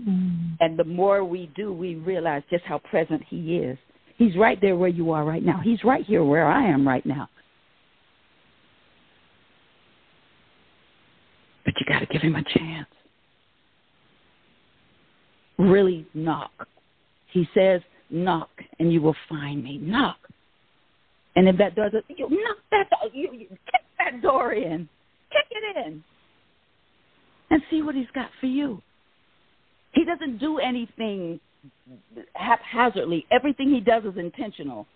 [0.00, 0.56] Mm.
[0.60, 3.78] And the more we do, we realize just how present He is.
[4.16, 5.60] He's right there where you are right now.
[5.62, 7.28] He's right here where I am right now.
[11.64, 12.88] But you got to give Him a chance.
[15.58, 16.50] Really knock.
[17.32, 17.80] He says,
[18.10, 19.78] knock and you will find me.
[19.78, 20.16] Knock.
[21.36, 24.88] And if that doesn't you knock that door, you, you kick that door in,
[25.32, 26.04] kick it in,
[27.50, 28.80] and see what He's got for you.
[29.94, 31.40] He doesn't do anything
[32.34, 33.26] haphazardly.
[33.30, 34.86] Everything he does is intentional.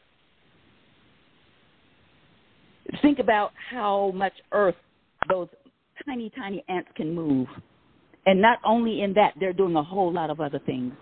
[3.03, 4.75] Think about how much earth
[5.29, 5.49] those
[6.07, 7.47] tiny, tiny ants can move.
[8.27, 10.93] And not only in that, they're doing a whole lot of other things.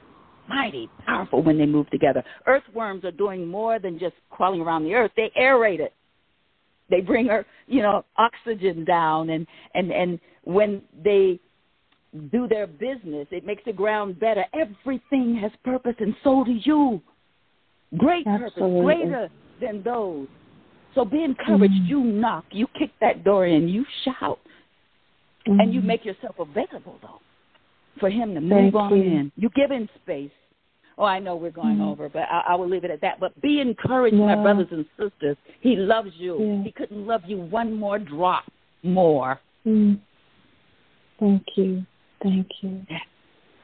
[0.48, 2.22] Mighty powerful when they move together.
[2.46, 5.92] Earthworms are doing more than just crawling around the earth, they aerate it.
[6.88, 7.28] They bring
[7.66, 9.44] you know, oxygen down, and
[9.74, 11.40] and and when they
[12.32, 14.44] do their business, it makes the ground better.
[14.54, 17.00] Everything has purpose, and so do you.
[17.96, 18.60] Great Absolutely.
[18.60, 19.28] purpose, greater
[19.60, 20.26] than those.
[20.94, 21.74] So be encouraged.
[21.74, 21.88] Mm.
[21.88, 24.38] You knock, you kick that door in, you shout,
[25.46, 25.62] Mm.
[25.62, 27.20] and you make yourself available though
[28.00, 29.02] for him to move Thank on you.
[29.02, 29.32] in.
[29.36, 30.30] You give him space.
[30.98, 31.88] Oh, I know we're going Mm.
[31.90, 33.20] over, but I, I will leave it at that.
[33.20, 35.36] But be encouraged, my brothers and sisters.
[35.60, 36.38] He loves you.
[36.40, 36.62] Yeah.
[36.64, 38.44] He couldn't love you one more drop
[38.82, 39.38] more.
[39.64, 40.00] Thank
[41.56, 41.86] you.
[42.26, 42.82] Thank you.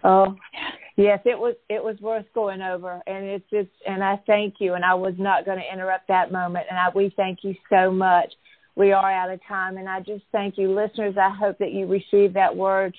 [0.04, 0.36] Oh,
[0.96, 4.74] yes, it was it was worth going over, and it's just and I thank you,
[4.74, 7.90] and I was not going to interrupt that moment, and I we thank you so
[7.90, 8.32] much.
[8.76, 11.16] We are out of time, and I just thank you, listeners.
[11.20, 12.94] I hope that you receive that word.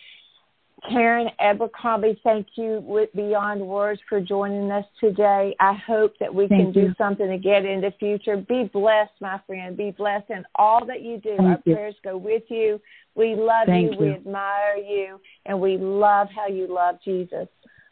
[0.90, 5.56] Karen Abercrombie, thank you with beyond words for joining us today.
[5.60, 6.90] I hope that we Thank can you.
[6.90, 8.38] do something again in the future.
[8.38, 9.78] Be blessed, my friend.
[9.78, 11.38] Be blessed in all that you do.
[11.38, 11.76] Thank Our you.
[11.76, 12.82] prayers go with you.
[13.16, 13.98] We love Thank you.
[14.00, 15.22] We admire you.
[15.46, 17.48] And we love how you love Jesus.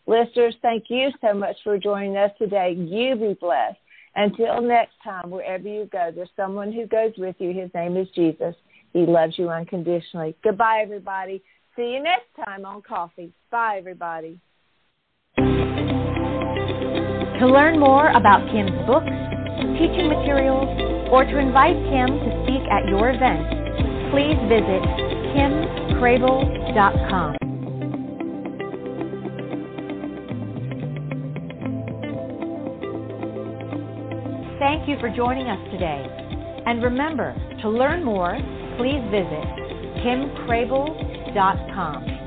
[0.06, 2.76] Listeners, thank you so much for joining us today.
[2.78, 3.78] You be blessed.
[4.16, 7.54] Until next time, wherever you go, there's someone who goes with you.
[7.54, 8.56] His name is Jesus.
[8.92, 10.36] He loves you unconditionally.
[10.44, 11.42] Goodbye, everybody.
[11.76, 13.32] See you next time on Coffee.
[13.50, 14.38] Bye, everybody.
[15.38, 15.44] To
[17.48, 19.08] learn more about Kim's books,
[19.80, 20.68] teaching materials,
[21.12, 23.48] or to invite Kim to speak at your event,
[24.12, 24.84] please visit
[25.32, 27.38] kimcrabill.com.
[34.60, 36.06] Thank you for joining us today.
[36.66, 38.38] And remember, to learn more,
[38.78, 39.46] please visit
[40.04, 41.21] kimcrabill.com
[41.74, 42.21] com.